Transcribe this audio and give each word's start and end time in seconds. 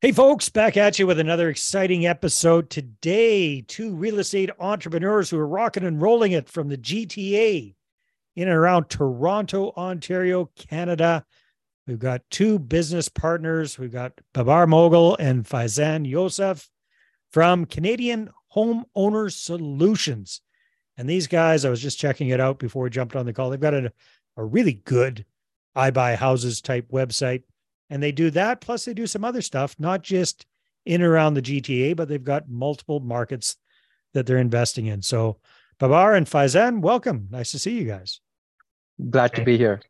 Hey, 0.00 0.12
folks, 0.12 0.48
back 0.48 0.76
at 0.76 1.00
you 1.00 1.08
with 1.08 1.18
another 1.18 1.48
exciting 1.48 2.06
episode. 2.06 2.70
Today, 2.70 3.62
two 3.62 3.92
real 3.92 4.20
estate 4.20 4.48
entrepreneurs 4.60 5.28
who 5.28 5.36
are 5.40 5.46
rocking 5.48 5.82
and 5.82 6.00
rolling 6.00 6.30
it 6.30 6.48
from 6.48 6.68
the 6.68 6.78
GTA 6.78 7.74
in 8.36 8.48
and 8.48 8.56
around 8.56 8.88
Toronto, 8.88 9.72
Ontario, 9.76 10.50
Canada. 10.54 11.24
We've 11.88 11.98
got 11.98 12.22
two 12.30 12.60
business 12.60 13.08
partners. 13.08 13.76
We've 13.76 13.90
got 13.90 14.12
Babar 14.34 14.66
Mohgal 14.66 15.16
and 15.18 15.44
Faizan 15.44 16.08
Yousaf 16.08 16.68
from 17.32 17.66
Canadian 17.66 18.30
Homeowner 18.54 19.32
Solutions. 19.32 20.42
And 20.96 21.10
these 21.10 21.26
guys, 21.26 21.64
I 21.64 21.70
was 21.70 21.82
just 21.82 21.98
checking 21.98 22.28
it 22.28 22.38
out 22.38 22.60
before 22.60 22.84
we 22.84 22.90
jumped 22.90 23.16
on 23.16 23.26
the 23.26 23.32
call. 23.32 23.50
They've 23.50 23.58
got 23.58 23.74
a, 23.74 23.92
a 24.36 24.44
really 24.44 24.74
good 24.74 25.26
I 25.74 25.90
buy 25.90 26.14
houses 26.14 26.60
type 26.60 26.88
website 26.92 27.42
and 27.90 28.02
they 28.02 28.12
do 28.12 28.30
that. 28.30 28.60
Plus, 28.60 28.84
they 28.84 28.94
do 28.94 29.06
some 29.06 29.24
other 29.24 29.42
stuff, 29.42 29.74
not 29.78 30.02
just 30.02 30.46
in 30.86 31.02
and 31.02 31.10
around 31.10 31.34
the 31.34 31.42
GTA, 31.42 31.96
but 31.96 32.08
they've 32.08 32.22
got 32.22 32.48
multiple 32.48 33.00
markets 33.00 33.56
that 34.14 34.26
they're 34.26 34.38
investing 34.38 34.86
in. 34.86 35.02
So, 35.02 35.38
Babar 35.78 36.14
and 36.14 36.26
Faizan, 36.26 36.80
welcome. 36.80 37.28
Nice 37.30 37.52
to 37.52 37.58
see 37.58 37.78
you 37.78 37.84
guys. 37.84 38.20
Glad 39.10 39.34
to 39.34 39.44
be 39.44 39.56
here. 39.56 39.80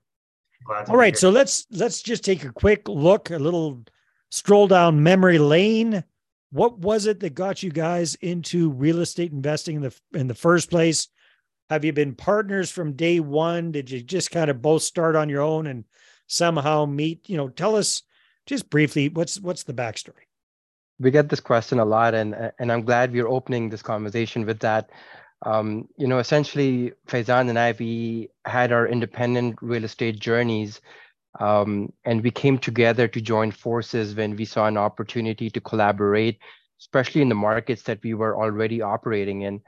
All 0.88 0.96
right, 0.96 1.16
so 1.16 1.30
let's 1.30 1.66
let's 1.70 2.02
just 2.02 2.24
take 2.24 2.44
a 2.44 2.52
quick 2.52 2.88
look, 2.88 3.30
a 3.30 3.38
little 3.38 3.84
stroll 4.30 4.68
down 4.68 5.02
memory 5.02 5.38
lane. 5.38 6.04
What 6.50 6.78
was 6.78 7.06
it 7.06 7.20
that 7.20 7.34
got 7.34 7.62
you 7.62 7.70
guys 7.70 8.16
into 8.16 8.70
real 8.70 9.00
estate 9.00 9.32
investing 9.32 9.76
in 9.76 9.82
the 9.82 9.98
in 10.12 10.26
the 10.26 10.34
first 10.34 10.68
place? 10.68 11.08
Have 11.70 11.84
you 11.84 11.92
been 11.92 12.14
partners 12.14 12.70
from 12.70 12.94
day 12.94 13.20
one? 13.20 13.72
Did 13.72 13.90
you 13.90 14.02
just 14.02 14.30
kind 14.30 14.50
of 14.50 14.60
both 14.60 14.82
start 14.82 15.16
on 15.16 15.28
your 15.28 15.42
own 15.42 15.66
and 15.66 15.84
somehow 16.28 16.86
meet? 16.86 17.28
You 17.28 17.36
know, 17.36 17.48
tell 17.48 17.74
us 17.74 18.02
just 18.46 18.70
briefly 18.70 19.08
what's 19.08 19.40
what's 19.40 19.64
the 19.64 19.74
backstory. 19.74 20.28
We 21.00 21.10
get 21.10 21.28
this 21.28 21.40
question 21.40 21.80
a 21.80 21.84
lot, 21.84 22.14
and 22.14 22.52
and 22.58 22.70
I'm 22.70 22.84
glad 22.84 23.12
we're 23.12 23.28
opening 23.28 23.68
this 23.68 23.82
conversation 23.82 24.46
with 24.46 24.60
that. 24.60 24.90
Um, 25.44 25.88
you 25.96 26.06
know, 26.06 26.18
essentially, 26.18 26.92
Faizan 27.08 27.48
and 27.48 27.58
I 27.58 27.74
we 27.78 28.30
had 28.44 28.72
our 28.72 28.86
independent 28.86 29.56
real 29.60 29.84
estate 29.84 30.18
journeys, 30.18 30.80
um, 31.40 31.92
and 32.04 32.22
we 32.22 32.30
came 32.30 32.58
together 32.58 33.08
to 33.08 33.20
join 33.20 33.50
forces 33.50 34.14
when 34.14 34.36
we 34.36 34.44
saw 34.44 34.66
an 34.66 34.76
opportunity 34.76 35.50
to 35.50 35.60
collaborate, 35.60 36.38
especially 36.80 37.22
in 37.22 37.28
the 37.28 37.34
markets 37.34 37.82
that 37.82 38.02
we 38.02 38.14
were 38.14 38.36
already 38.36 38.82
operating 38.82 39.42
in. 39.42 39.60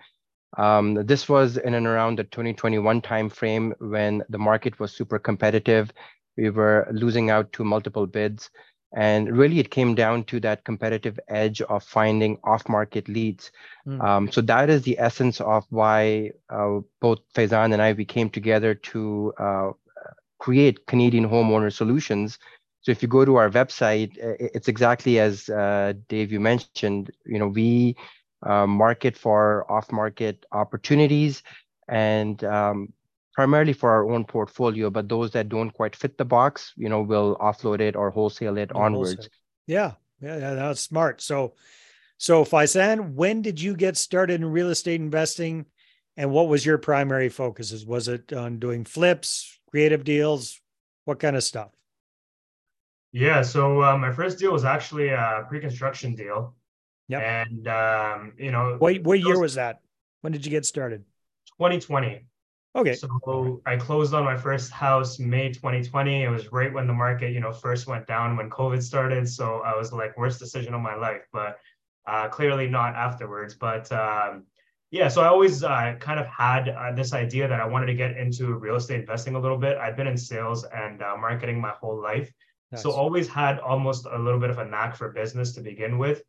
Um, 0.59 0.95
this 1.07 1.29
was 1.29 1.59
in 1.59 1.75
and 1.75 1.87
around 1.87 2.19
the 2.19 2.25
2021 2.25 3.03
timeframe 3.03 3.73
when 3.79 4.25
the 4.29 4.39
market 4.39 4.81
was 4.81 4.93
super 4.93 5.19
competitive 5.21 5.93
we 6.41 6.51
were 6.51 6.89
losing 6.91 7.31
out 7.31 7.53
to 7.53 7.65
multiple 7.65 8.07
bids. 8.07 8.51
And 8.93 9.37
really, 9.37 9.61
it 9.61 9.71
came 9.71 9.95
down 9.95 10.25
to 10.25 10.41
that 10.41 10.65
competitive 10.65 11.21
edge 11.29 11.63
of 11.63 11.85
finding 11.85 12.39
off 12.43 12.69
market 12.69 13.09
leads. 13.09 13.53
Mm. 13.87 14.03
Um, 14.03 14.33
so, 14.33 14.41
that 14.41 14.69
is 14.69 14.83
the 14.83 14.99
essence 14.99 15.41
of 15.41 15.65
why 15.71 16.33
uh, 16.49 16.81
both 17.01 17.21
Faizan 17.33 17.73
and 17.73 17.81
I 17.81 17.93
we 17.93 18.05
came 18.05 18.29
together 18.29 18.75
to 18.75 19.33
uh, 19.39 19.71
create 20.41 20.87
Canadian 20.87 21.29
Homeowner 21.29 21.73
Solutions. 21.73 22.39
So, 22.81 22.91
if 22.91 23.01
you 23.01 23.07
go 23.07 23.25
to 23.25 23.37
our 23.37 23.49
website, 23.49 24.11
it's 24.19 24.67
exactly 24.67 25.21
as 25.21 25.49
uh, 25.49 25.93
Dave 26.09 26.33
you 26.33 26.41
mentioned. 26.41 27.13
You 27.25 27.39
know, 27.39 27.49
we 27.49 27.95
uh, 28.43 28.67
market 28.67 29.17
for 29.17 29.71
off 29.71 29.93
market 29.93 30.47
opportunities 30.51 31.45
and 31.87 32.43
um, 32.43 32.93
primarily 33.35 33.73
for 33.73 33.91
our 33.91 34.11
own 34.11 34.25
portfolio, 34.25 34.91
but 34.91 35.09
those 35.09 35.31
that 35.33 35.49
don't 35.49 35.71
quite 35.71 35.97
fit 35.97 36.19
the 36.19 36.25
box, 36.25 36.73
you 36.77 36.89
know, 36.89 37.03
we'll 37.03 37.37
offload 37.37 37.81
it 37.81 37.97
or 37.97 38.11
wholesale 38.11 38.59
it 38.59 38.73
onwards. 38.73 39.15
Wholesale. 39.15 39.31
Yeah, 39.67 39.93
yeah, 40.21 40.37
yeah, 40.39 40.55
that's 40.55 40.81
smart. 40.81 41.21
So, 41.21 41.55
so 42.19 42.45
Faizan, 42.45 43.15
when 43.15 43.43
did 43.43 43.61
you 43.61 43.77
get 43.77 43.97
started 43.97 44.35
in 44.35 44.45
real 44.45 44.71
estate 44.71 45.01
investing, 45.01 45.67
and 46.17 46.31
what 46.31 46.49
was 46.49 46.67
your 46.67 46.79
primary 46.79 47.29
focuses? 47.29 47.87
Was 47.87 48.09
it 48.09 48.33
on 48.33 48.59
doing 48.59 48.85
flips, 48.85 49.59
creative 49.71 50.05
deals, 50.05 50.61
what 51.05 51.19
kind 51.19 51.37
of 51.37 51.45
stuff? 51.45 51.71
Yeah, 53.13 53.43
so 53.43 53.83
uh, 53.83 53.97
my 53.97 54.13
first 54.13 54.39
deal 54.39 54.53
was 54.53 54.65
actually 54.65 55.09
a 55.09 55.45
pre-construction 55.49 56.15
deal. 56.15 56.55
Yeah, 57.09 57.45
and 57.45 57.67
um, 57.67 58.33
you 58.39 58.53
know, 58.53 58.77
what 58.79 59.03
what 59.03 59.19
year 59.19 59.39
was 59.39 59.55
that? 59.55 59.81
When 60.21 60.33
did 60.33 60.45
you 60.45 60.51
get 60.51 60.65
started? 60.65 61.05
2020. 61.59 62.27
Okay. 62.77 62.95
So 62.95 63.61
I 63.67 63.77
closed 63.77 64.15
on 64.15 64.25
my 64.25 64.37
first 64.37 64.71
house 64.71 65.19
May 65.19 65.49
2020. 65.49 66.23
It 66.23 66.29
was 66.29 66.53
right 66.53 66.73
when 66.73 66.87
the 66.87 66.93
market, 66.93 67.33
you 67.33 67.41
know, 67.41 67.53
first 67.53 67.89
went 67.89 68.07
down 68.07 68.37
when 68.37 68.49
COVID 68.49 68.83
started. 68.83 69.29
So 69.29 69.61
I 69.61 69.77
was 69.77 69.93
like, 69.93 70.17
worst 70.17 70.39
decision 70.39 70.75
of 70.75 70.81
my 70.81 70.95
life, 70.95 71.27
but 71.33 71.59
uh, 72.07 72.29
clearly 72.29 72.69
not 72.69 72.95
afterwards. 72.95 73.55
But 73.55 73.91
um, 73.91 74.45
yeah, 74.93 75.09
so 75.09 75.21
I 75.21 75.27
always 75.27 75.65
uh, 75.65 75.97
kind 75.99 76.21
of 76.21 76.27
had 76.27 76.69
uh, 76.69 76.93
this 76.93 77.13
idea 77.13 77.49
that 77.49 77.61
I 77.61 77.67
wanted 77.67 77.87
to 77.87 77.95
get 77.95 78.17
into 78.17 78.55
real 78.55 78.77
estate 78.77 79.01
investing 79.01 79.35
a 79.35 79.41
little 79.41 79.59
bit. 79.59 79.77
I've 79.77 79.97
been 79.97 80.07
in 80.07 80.17
sales 80.17 80.65
and 80.65 81.03
uh, 81.03 81.17
marketing 81.17 81.61
my 81.61 81.71
whole 81.71 82.01
life. 82.01 82.33
Nice. 82.71 82.83
So 82.83 82.93
always 82.93 83.27
had 83.27 83.59
almost 83.59 84.07
a 84.11 84.19
little 84.19 84.39
bit 84.39 84.51
of 84.51 84.59
a 84.59 84.65
knack 84.65 84.95
for 84.95 85.11
business 85.11 85.53
to 85.55 85.61
begin 85.61 85.99
with. 85.99 86.23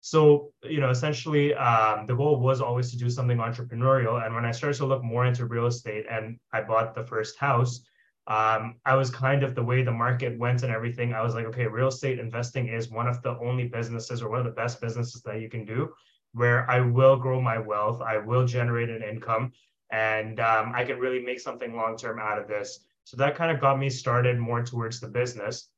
So, 0.00 0.52
you 0.62 0.80
know, 0.80 0.90
essentially, 0.90 1.54
um, 1.54 2.06
the 2.06 2.14
goal 2.14 2.40
was 2.40 2.60
always 2.60 2.90
to 2.92 2.98
do 2.98 3.10
something 3.10 3.38
entrepreneurial. 3.38 4.24
And 4.24 4.34
when 4.34 4.44
I 4.44 4.52
started 4.52 4.76
to 4.78 4.86
look 4.86 5.02
more 5.02 5.26
into 5.26 5.46
real 5.46 5.66
estate 5.66 6.06
and 6.08 6.38
I 6.52 6.62
bought 6.62 6.94
the 6.94 7.04
first 7.04 7.38
house, 7.38 7.80
um, 8.26 8.76
I 8.84 8.94
was 8.94 9.10
kind 9.10 9.42
of 9.42 9.54
the 9.54 9.62
way 9.62 9.82
the 9.82 9.90
market 9.90 10.38
went 10.38 10.62
and 10.62 10.72
everything. 10.72 11.14
I 11.14 11.22
was 11.22 11.34
like, 11.34 11.46
okay, 11.46 11.66
real 11.66 11.88
estate 11.88 12.18
investing 12.18 12.68
is 12.68 12.90
one 12.90 13.08
of 13.08 13.22
the 13.22 13.38
only 13.38 13.66
businesses 13.66 14.22
or 14.22 14.30
one 14.30 14.38
of 14.38 14.44
the 14.44 14.52
best 14.52 14.80
businesses 14.80 15.22
that 15.22 15.40
you 15.40 15.48
can 15.48 15.64
do 15.64 15.90
where 16.32 16.70
I 16.70 16.80
will 16.80 17.16
grow 17.16 17.40
my 17.40 17.58
wealth, 17.58 18.00
I 18.00 18.18
will 18.18 18.46
generate 18.46 18.90
an 18.90 19.02
income, 19.02 19.52
and 19.90 20.38
um, 20.40 20.72
I 20.74 20.84
can 20.84 20.98
really 20.98 21.20
make 21.20 21.40
something 21.40 21.74
long 21.74 21.96
term 21.96 22.18
out 22.18 22.38
of 22.38 22.48
this. 22.48 22.80
So 23.04 23.16
that 23.16 23.36
kind 23.36 23.50
of 23.50 23.60
got 23.60 23.78
me 23.78 23.88
started 23.88 24.38
more 24.38 24.62
towards 24.62 25.00
the 25.00 25.08
business 25.08 25.70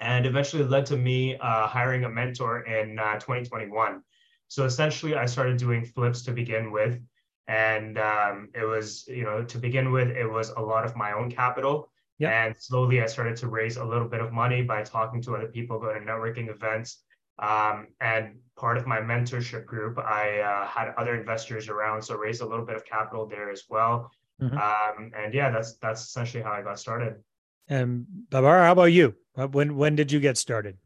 and 0.00 0.26
eventually 0.26 0.62
led 0.64 0.86
to 0.86 0.96
me 0.96 1.36
uh, 1.38 1.66
hiring 1.66 2.04
a 2.04 2.08
mentor 2.08 2.60
in 2.60 2.98
uh, 2.98 3.14
2021. 3.14 4.02
So 4.48 4.64
essentially, 4.64 5.14
I 5.14 5.26
started 5.26 5.58
doing 5.58 5.84
flips 5.84 6.22
to 6.22 6.32
begin 6.32 6.70
with. 6.70 7.00
And 7.48 7.98
um, 7.98 8.48
it 8.54 8.64
was, 8.64 9.06
you 9.08 9.24
know, 9.24 9.42
to 9.42 9.58
begin 9.58 9.90
with, 9.90 10.08
it 10.08 10.30
was 10.30 10.50
a 10.50 10.60
lot 10.60 10.84
of 10.84 10.96
my 10.96 11.12
own 11.12 11.30
capital. 11.30 11.90
Yep. 12.18 12.32
And 12.32 12.56
slowly 12.58 13.00
I 13.02 13.06
started 13.06 13.36
to 13.38 13.48
raise 13.48 13.76
a 13.76 13.84
little 13.84 14.08
bit 14.08 14.20
of 14.20 14.32
money 14.32 14.62
by 14.62 14.82
talking 14.82 15.22
to 15.22 15.36
other 15.36 15.46
people, 15.46 15.78
going 15.78 16.00
to 16.00 16.06
networking 16.06 16.50
events. 16.50 17.02
Um, 17.38 17.88
and 18.00 18.38
part 18.56 18.76
of 18.76 18.86
my 18.86 18.98
mentorship 18.98 19.64
group, 19.64 19.98
I 19.98 20.40
uh, 20.40 20.66
had 20.66 20.92
other 20.98 21.14
investors 21.14 21.68
around, 21.68 22.02
so 22.02 22.16
raised 22.16 22.42
a 22.42 22.46
little 22.46 22.66
bit 22.66 22.76
of 22.76 22.84
capital 22.84 23.26
there 23.26 23.50
as 23.50 23.62
well. 23.70 24.10
Mm-hmm. 24.42 24.56
Um, 24.56 25.12
and 25.16 25.32
yeah, 25.32 25.50
that's 25.50 25.76
that's 25.78 26.02
essentially 26.02 26.42
how 26.42 26.52
I 26.52 26.62
got 26.62 26.78
started. 26.78 27.22
And 27.68 28.06
Babar, 28.30 28.64
how 28.64 28.72
about 28.72 28.92
you? 28.92 29.14
When 29.34 29.76
when 29.76 29.94
did 29.94 30.10
you 30.10 30.20
get 30.20 30.36
started? 30.36 30.78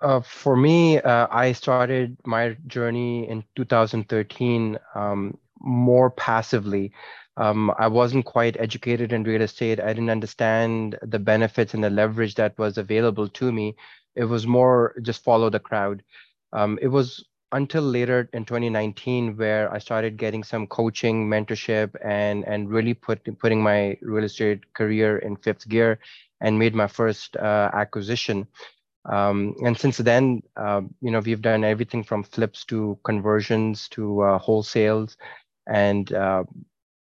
Uh, 0.00 0.20
for 0.20 0.56
me, 0.56 1.00
uh, 1.00 1.28
I 1.30 1.52
started 1.52 2.16
my 2.26 2.56
journey 2.66 3.28
in 3.28 3.44
2013 3.54 4.78
um, 4.94 5.38
more 5.60 6.10
passively. 6.10 6.92
Um, 7.36 7.72
I 7.78 7.86
wasn't 7.86 8.24
quite 8.24 8.56
educated 8.58 9.12
in 9.12 9.22
real 9.22 9.42
estate. 9.42 9.80
I 9.80 9.92
didn't 9.92 10.10
understand 10.10 10.98
the 11.02 11.18
benefits 11.18 11.72
and 11.72 11.84
the 11.84 11.90
leverage 11.90 12.34
that 12.34 12.58
was 12.58 12.78
available 12.78 13.28
to 13.28 13.52
me. 13.52 13.76
It 14.16 14.24
was 14.24 14.46
more 14.46 14.94
just 15.02 15.22
follow 15.22 15.50
the 15.50 15.60
crowd. 15.60 16.02
Um, 16.52 16.78
it 16.82 16.88
was 16.88 17.24
until 17.52 17.82
later 17.82 18.28
in 18.32 18.44
2019 18.44 19.36
where 19.36 19.72
I 19.72 19.78
started 19.78 20.16
getting 20.16 20.42
some 20.42 20.66
coaching, 20.66 21.28
mentorship, 21.28 21.94
and 22.04 22.44
and 22.46 22.70
really 22.70 22.94
put 22.94 23.20
putting 23.38 23.62
my 23.62 23.96
real 24.02 24.24
estate 24.24 24.72
career 24.74 25.18
in 25.18 25.36
fifth 25.36 25.68
gear, 25.68 25.98
and 26.40 26.58
made 26.58 26.74
my 26.74 26.86
first 26.86 27.36
uh, 27.36 27.70
acquisition. 27.72 28.46
Um, 29.04 29.54
and 29.64 29.76
since 29.76 29.98
then, 29.98 30.42
uh, 30.56 30.82
you 31.00 31.10
know, 31.10 31.20
we've 31.20 31.42
done 31.42 31.64
everything 31.64 32.04
from 32.04 32.22
flips 32.22 32.64
to 32.66 32.98
conversions 33.04 33.88
to 33.90 34.22
uh, 34.22 34.38
wholesales, 34.38 35.16
and 35.66 36.12
uh, 36.12 36.44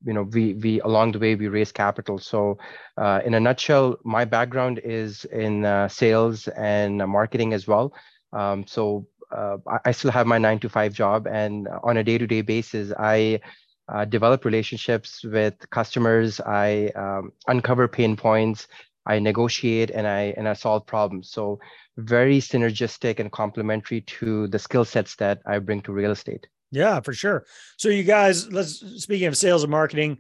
you 0.06 0.14
know, 0.14 0.24
we 0.24 0.54
we 0.56 0.80
along 0.82 1.12
the 1.14 1.20
way 1.20 1.36
we 1.36 1.48
raise 1.48 1.72
capital. 1.72 2.20
So, 2.20 2.58
uh, 2.98 3.22
in 3.26 3.34
a 3.34 3.40
nutshell, 3.40 3.98
my 4.04 4.26
background 4.26 4.80
is 4.84 5.26
in 5.26 5.66
uh, 5.66 5.88
sales 5.88 6.48
and 6.50 6.98
marketing 6.98 7.54
as 7.54 7.68
well. 7.68 7.94
Um, 8.34 8.66
so 8.68 9.08
uh, 9.32 9.58
I 9.86 9.92
still 9.92 10.12
have 10.12 10.28
my 10.28 10.38
nine 10.38 10.60
to 10.60 10.70
five 10.70 10.94
job, 10.94 11.28
and 11.28 11.68
on 11.84 11.98
a 11.98 12.04
day 12.04 12.18
to 12.18 12.28
day 12.28 12.42
basis, 12.42 12.94
I 12.98 13.42
uh, 13.90 14.06
develop 14.06 14.46
relationships 14.46 15.24
with 15.24 15.70
customers. 15.70 16.40
I 16.42 16.92
um, 16.96 17.32
uncover 17.48 17.88
pain 17.88 18.16
points. 18.16 18.68
I 19.06 19.20
negotiate 19.20 19.90
and 19.90 20.06
I 20.06 20.34
and 20.38 20.48
I 20.48 20.54
solve 20.54 20.86
problems. 20.86 21.32
So 21.32 21.60
very 21.98 22.40
synergistic 22.40 23.20
and 23.20 23.32
complementary 23.32 24.02
to 24.02 24.48
the 24.48 24.60
skill 24.60 24.86
sets 24.86 25.16
that 25.16 25.42
I 25.46 25.60
bring 25.60 25.82
to 25.82 25.94
real 25.94 26.12
estate. 26.12 26.48
Yeah, 26.72 27.00
for 27.00 27.14
sure. 27.14 27.46
So 27.78 27.88
you 27.90 28.04
guys, 28.04 28.52
let's 28.52 28.84
speaking 29.02 29.28
of 29.28 29.38
sales 29.38 29.64
and 29.64 29.72
marketing, 29.72 30.20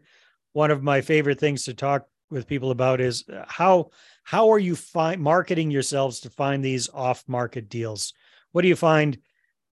one 0.53 0.71
of 0.71 0.81
my 0.81 1.01
favorite 1.01 1.39
things 1.39 1.65
to 1.65 1.73
talk 1.73 2.07
with 2.29 2.47
people 2.47 2.71
about 2.71 3.01
is 3.01 3.25
how 3.47 3.91
how 4.23 4.51
are 4.51 4.59
you 4.59 4.75
find 4.75 5.21
marketing 5.21 5.71
yourselves 5.71 6.21
to 6.21 6.29
find 6.29 6.63
these 6.63 6.89
off 6.93 7.23
market 7.27 7.69
deals? 7.69 8.13
What 8.51 8.61
do 8.61 8.67
you 8.67 8.75
find 8.75 9.17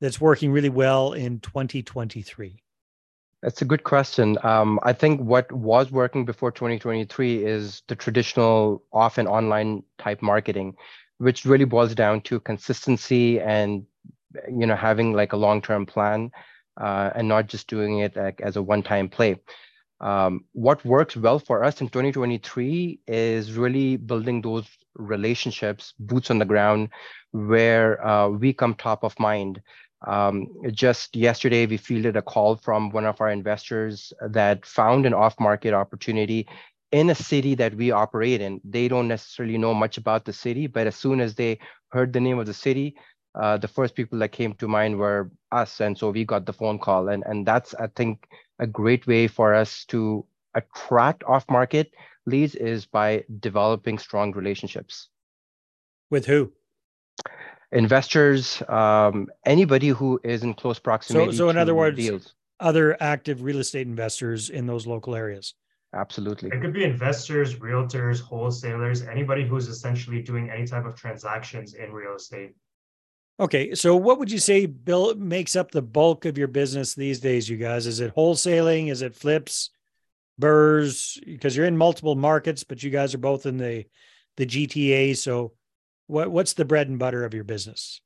that's 0.00 0.20
working 0.20 0.52
really 0.52 0.68
well 0.68 1.12
in 1.12 1.40
2023? 1.40 2.62
That's 3.42 3.60
a 3.60 3.64
good 3.64 3.82
question. 3.82 4.38
Um, 4.44 4.78
I 4.84 4.92
think 4.92 5.20
what 5.20 5.50
was 5.50 5.90
working 5.90 6.24
before 6.24 6.52
2023 6.52 7.44
is 7.44 7.82
the 7.88 7.96
traditional 7.96 8.84
off 8.92 9.18
and 9.18 9.26
online 9.26 9.82
type 9.98 10.22
marketing, 10.22 10.76
which 11.18 11.44
really 11.44 11.64
boils 11.64 11.94
down 11.94 12.20
to 12.22 12.38
consistency 12.38 13.40
and 13.40 13.84
you 14.48 14.66
know 14.66 14.76
having 14.76 15.12
like 15.12 15.32
a 15.32 15.36
long-term 15.36 15.86
plan 15.86 16.30
uh, 16.80 17.10
and 17.14 17.28
not 17.28 17.48
just 17.48 17.66
doing 17.66 17.98
it 17.98 18.16
like 18.16 18.40
as 18.40 18.56
a 18.56 18.62
one-time 18.62 19.08
play. 19.08 19.40
Um, 20.02 20.44
what 20.52 20.84
works 20.84 21.16
well 21.16 21.38
for 21.38 21.62
us 21.62 21.80
in 21.80 21.88
2023 21.88 23.00
is 23.06 23.52
really 23.52 23.96
building 23.96 24.42
those 24.42 24.66
relationships, 24.96 25.94
boots 25.98 26.30
on 26.30 26.38
the 26.38 26.44
ground, 26.44 26.88
where 27.30 28.04
uh, 28.04 28.28
we 28.28 28.52
come 28.52 28.74
top 28.74 29.04
of 29.04 29.18
mind. 29.20 29.62
Um, 30.06 30.48
just 30.72 31.14
yesterday, 31.14 31.66
we 31.66 31.76
fielded 31.76 32.16
a 32.16 32.22
call 32.22 32.56
from 32.56 32.90
one 32.90 33.06
of 33.06 33.20
our 33.20 33.30
investors 33.30 34.12
that 34.28 34.66
found 34.66 35.06
an 35.06 35.14
off 35.14 35.38
market 35.38 35.72
opportunity 35.72 36.48
in 36.90 37.08
a 37.10 37.14
city 37.14 37.54
that 37.54 37.74
we 37.74 37.92
operate 37.92 38.40
in. 38.40 38.60
They 38.64 38.88
don't 38.88 39.06
necessarily 39.08 39.56
know 39.56 39.72
much 39.72 39.98
about 39.98 40.24
the 40.24 40.32
city, 40.32 40.66
but 40.66 40.88
as 40.88 40.96
soon 40.96 41.20
as 41.20 41.36
they 41.36 41.60
heard 41.90 42.12
the 42.12 42.20
name 42.20 42.40
of 42.40 42.46
the 42.46 42.54
city, 42.54 42.96
uh, 43.34 43.56
the 43.56 43.68
first 43.68 43.94
people 43.94 44.18
that 44.18 44.32
came 44.32 44.52
to 44.54 44.68
mind 44.68 44.98
were 44.98 45.30
us. 45.52 45.80
And 45.80 45.96
so 45.96 46.10
we 46.10 46.24
got 46.24 46.44
the 46.44 46.52
phone 46.52 46.78
call. 46.78 47.08
And, 47.08 47.22
and 47.24 47.46
that's, 47.46 47.72
I 47.74 47.86
think, 47.86 48.26
a 48.62 48.66
great 48.66 49.06
way 49.08 49.26
for 49.26 49.54
us 49.54 49.84
to 49.86 50.24
attract 50.54 51.24
off 51.24 51.44
market 51.50 51.92
leads 52.26 52.54
is 52.54 52.86
by 52.86 53.24
developing 53.40 53.98
strong 53.98 54.32
relationships. 54.32 55.08
With 56.10 56.26
who? 56.26 56.52
Investors, 57.72 58.62
um, 58.68 59.26
anybody 59.44 59.88
who 59.88 60.20
is 60.22 60.44
in 60.44 60.54
close 60.54 60.78
proximity. 60.78 61.32
So, 61.32 61.38
so 61.38 61.48
in 61.48 61.56
other 61.56 61.74
words, 61.74 61.96
deals. 61.96 62.34
other 62.60 62.96
active 63.02 63.42
real 63.42 63.58
estate 63.58 63.86
investors 63.88 64.48
in 64.48 64.66
those 64.66 64.86
local 64.86 65.16
areas. 65.16 65.54
Absolutely. 65.94 66.50
It 66.50 66.60
could 66.60 66.72
be 66.72 66.84
investors, 66.84 67.56
realtors, 67.56 68.20
wholesalers, 68.20 69.02
anybody 69.02 69.46
who's 69.46 69.68
essentially 69.68 70.22
doing 70.22 70.50
any 70.50 70.66
type 70.66 70.86
of 70.86 70.94
transactions 70.94 71.74
in 71.74 71.92
real 71.92 72.14
estate. 72.14 72.54
Okay, 73.42 73.74
so 73.74 73.96
what 73.96 74.20
would 74.20 74.30
you 74.30 74.38
say 74.38 74.66
Bill 74.66 75.16
makes 75.16 75.56
up 75.56 75.72
the 75.72 75.82
bulk 75.82 76.26
of 76.26 76.38
your 76.38 76.46
business 76.46 76.94
these 76.94 77.18
days, 77.18 77.48
you 77.48 77.56
guys? 77.56 77.88
Is 77.88 77.98
it 77.98 78.14
wholesaling? 78.14 78.88
Is 78.88 79.02
it 79.02 79.16
flips, 79.16 79.70
BRRRRs? 80.40 81.24
Because 81.26 81.56
you're 81.56 81.66
in 81.66 81.76
multiple 81.76 82.14
markets, 82.14 82.62
but 82.62 82.84
you 82.84 82.90
guys 82.90 83.14
are 83.14 83.18
both 83.18 83.44
in 83.44 83.56
the 83.58 83.84
the 84.36 84.46
GTA. 84.46 85.16
So 85.16 85.54
what 86.06 86.30
what's 86.30 86.52
the 86.52 86.64
bread 86.64 86.88
and 86.88 87.00
butter 87.00 87.24
of 87.24 87.34
your 87.34 87.42
business? 87.42 88.00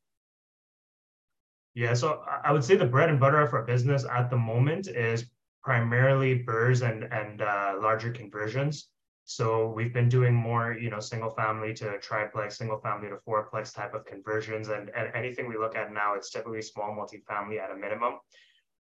Yeah, 1.75 1.93
so 1.93 2.23
I 2.43 2.51
would 2.51 2.65
say 2.65 2.77
the 2.77 2.87
bread 2.87 3.11
and 3.11 3.21
butter 3.21 3.43
of 3.43 3.53
our 3.53 3.67
business 3.67 4.07
at 4.11 4.31
the 4.31 4.39
moment 4.39 4.89
is 4.89 5.27
primarily 5.63 6.45
BRRRRs 6.45 6.81
and 6.81 7.13
and 7.13 7.43
uh, 7.43 7.75
larger 7.83 8.11
conversions. 8.11 8.89
So 9.29 9.67
we've 9.67 9.93
been 9.93 10.09
doing 10.09 10.33
more, 10.33 10.73
you 10.73 10.89
know, 10.89 11.01
single 11.01 11.31
family 11.31 11.75
to 11.75 11.99
triplex, 11.99 12.59
single 12.59 12.79
family 12.79 13.09
to 13.09 13.17
fourplex 13.17 13.75
type 13.75 13.93
of 13.93 14.05
conversions. 14.05 14.69
And, 14.69 14.89
and 14.97 15.11
anything 15.17 15.49
we 15.49 15.59
look 15.59 15.75
at 15.75 15.93
now, 15.93 16.15
it's 16.15 16.31
typically 16.31 16.63
small 16.63 16.91
multifamily 16.91 17.61
at 17.61 17.73
a 17.73 17.77
minimum. 17.77 18.15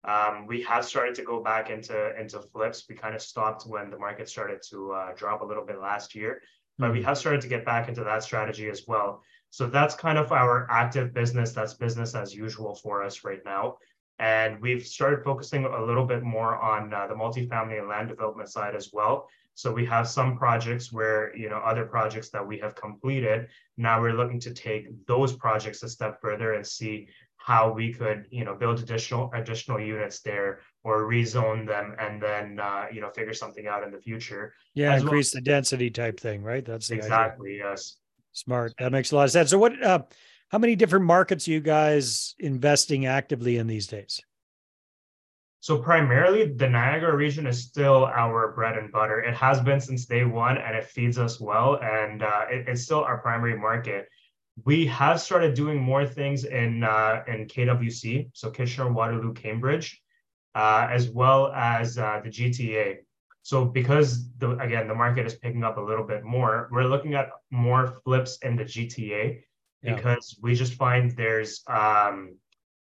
Um, 0.03 0.45
we 0.45 0.61
have 0.61 0.85
started 0.85 1.15
to 1.15 1.23
go 1.23 1.41
back 1.41 1.71
into, 1.71 2.15
into 2.19 2.39
flips. 2.53 2.85
We 2.87 2.93
kind 2.93 3.15
of 3.15 3.23
stopped 3.23 3.63
when 3.65 3.89
the 3.89 3.97
market 3.97 4.29
started 4.29 4.61
to 4.69 4.91
uh, 4.91 5.13
drop 5.15 5.41
a 5.41 5.45
little 5.45 5.65
bit 5.65 5.79
last 5.79 6.13
year, 6.13 6.43
but 6.77 6.93
we 6.93 7.01
have 7.01 7.17
started 7.17 7.41
to 7.41 7.47
get 7.47 7.65
back 7.65 7.89
into 7.89 8.03
that 8.03 8.21
strategy 8.21 8.69
as 8.69 8.83
well. 8.87 9.23
So 9.49 9.65
that's 9.65 9.95
kind 9.95 10.19
of 10.19 10.31
our 10.31 10.67
active 10.69 11.11
business. 11.11 11.53
That's 11.53 11.73
business 11.73 12.13
as 12.13 12.35
usual 12.35 12.75
for 12.75 13.01
us 13.01 13.23
right 13.23 13.41
now. 13.45 13.77
And 14.19 14.61
we've 14.61 14.85
started 14.85 15.23
focusing 15.23 15.65
a 15.65 15.83
little 15.83 16.05
bit 16.05 16.21
more 16.21 16.55
on 16.61 16.93
uh, 16.93 17.07
the 17.07 17.15
multifamily 17.15 17.79
and 17.79 17.87
land 17.87 18.09
development 18.09 18.49
side 18.49 18.75
as 18.75 18.91
well. 18.93 19.27
So 19.55 19.71
we 19.71 19.85
have 19.85 20.07
some 20.07 20.37
projects 20.37 20.91
where, 20.91 21.35
you 21.35 21.49
know, 21.49 21.57
other 21.57 21.85
projects 21.85 22.29
that 22.29 22.45
we 22.45 22.59
have 22.59 22.75
completed. 22.75 23.47
Now 23.77 24.01
we're 24.01 24.13
looking 24.13 24.39
to 24.41 24.53
take 24.53 24.87
those 25.07 25.33
projects 25.33 25.81
a 25.81 25.89
step 25.89 26.19
further 26.21 26.53
and 26.53 26.67
see 26.67 27.07
how 27.37 27.71
we 27.71 27.93
could, 27.93 28.25
you 28.31 28.43
know, 28.43 28.53
build 28.53 28.79
additional 28.79 29.31
additional 29.33 29.79
units 29.79 30.19
there 30.19 30.59
or 30.83 31.03
rezone 31.03 31.65
them 31.65 31.95
and 31.99 32.21
then, 32.21 32.59
uh, 32.59 32.87
you 32.91 32.99
know, 32.99 33.09
figure 33.11 33.33
something 33.33 33.65
out 33.65 33.83
in 33.83 33.91
the 33.91 33.99
future. 33.99 34.53
Yeah, 34.73 34.93
As 34.93 35.03
increase 35.03 35.33
well. 35.33 35.41
the 35.41 35.49
density 35.49 35.89
type 35.89 36.19
thing, 36.19 36.43
right? 36.43 36.65
That's 36.65 36.89
exactly 36.91 37.51
idea. 37.51 37.69
yes. 37.69 37.97
Smart. 38.33 38.73
That 38.79 38.91
makes 38.91 39.11
a 39.11 39.15
lot 39.15 39.23
of 39.23 39.31
sense. 39.31 39.51
So 39.51 39.57
what? 39.57 39.81
Uh, 39.81 40.03
how 40.49 40.57
many 40.57 40.75
different 40.75 41.05
markets 41.05 41.47
are 41.47 41.51
you 41.51 41.61
guys 41.61 42.35
investing 42.39 43.05
actively 43.05 43.57
in 43.57 43.67
these 43.67 43.87
days? 43.87 44.21
So 45.65 45.79
primarily 45.79 46.45
the 46.45 46.69
Niagara 46.69 47.15
region 47.15 47.47
is 47.47 47.63
still 47.63 48.05
our 48.05 48.51
bread 48.51 48.77
and 48.77 48.91
butter. 48.91 49.21
It 49.21 49.33
has 49.33 49.59
been 49.59 49.81
since 49.81 50.05
day 50.05 50.23
one 50.23 50.59
and 50.59 50.75
it 50.75 50.85
feeds 50.85 51.17
us 51.17 51.39
well 51.39 51.79
and 51.81 52.21
uh, 52.21 52.45
it, 52.51 52.67
it's 52.67 52.83
still 52.83 53.03
our 53.03 53.17
primary 53.17 53.57
market. 53.57 54.07
We 54.63 54.85
have 54.85 55.19
started 55.19 55.55
doing 55.55 55.81
more 55.81 56.05
things 56.05 56.43
in, 56.45 56.83
uh, 56.83 57.23
in 57.27 57.47
KWC, 57.47 58.29
so 58.33 58.51
Kitchener, 58.51 58.91
Waterloo, 58.91 59.33
Cambridge, 59.33 60.03
uh, 60.53 60.87
as 60.91 61.09
well 61.09 61.51
as 61.51 61.97
uh, 61.97 62.21
the 62.23 62.29
GTA. 62.29 62.97
So 63.41 63.65
because 63.65 64.29
the, 64.37 64.51
again, 64.59 64.87
the 64.87 64.93
market 64.93 65.25
is 65.25 65.33
picking 65.33 65.63
up 65.63 65.77
a 65.77 65.81
little 65.81 66.05
bit 66.05 66.23
more, 66.23 66.69
we're 66.71 66.83
looking 66.83 67.15
at 67.15 67.31
more 67.49 67.87
flips 68.03 68.37
in 68.43 68.55
the 68.55 68.65
GTA 68.65 69.41
yeah. 69.81 69.95
because 69.95 70.37
we 70.43 70.53
just 70.53 70.75
find 70.75 71.17
there's 71.17 71.63
um, 71.65 72.35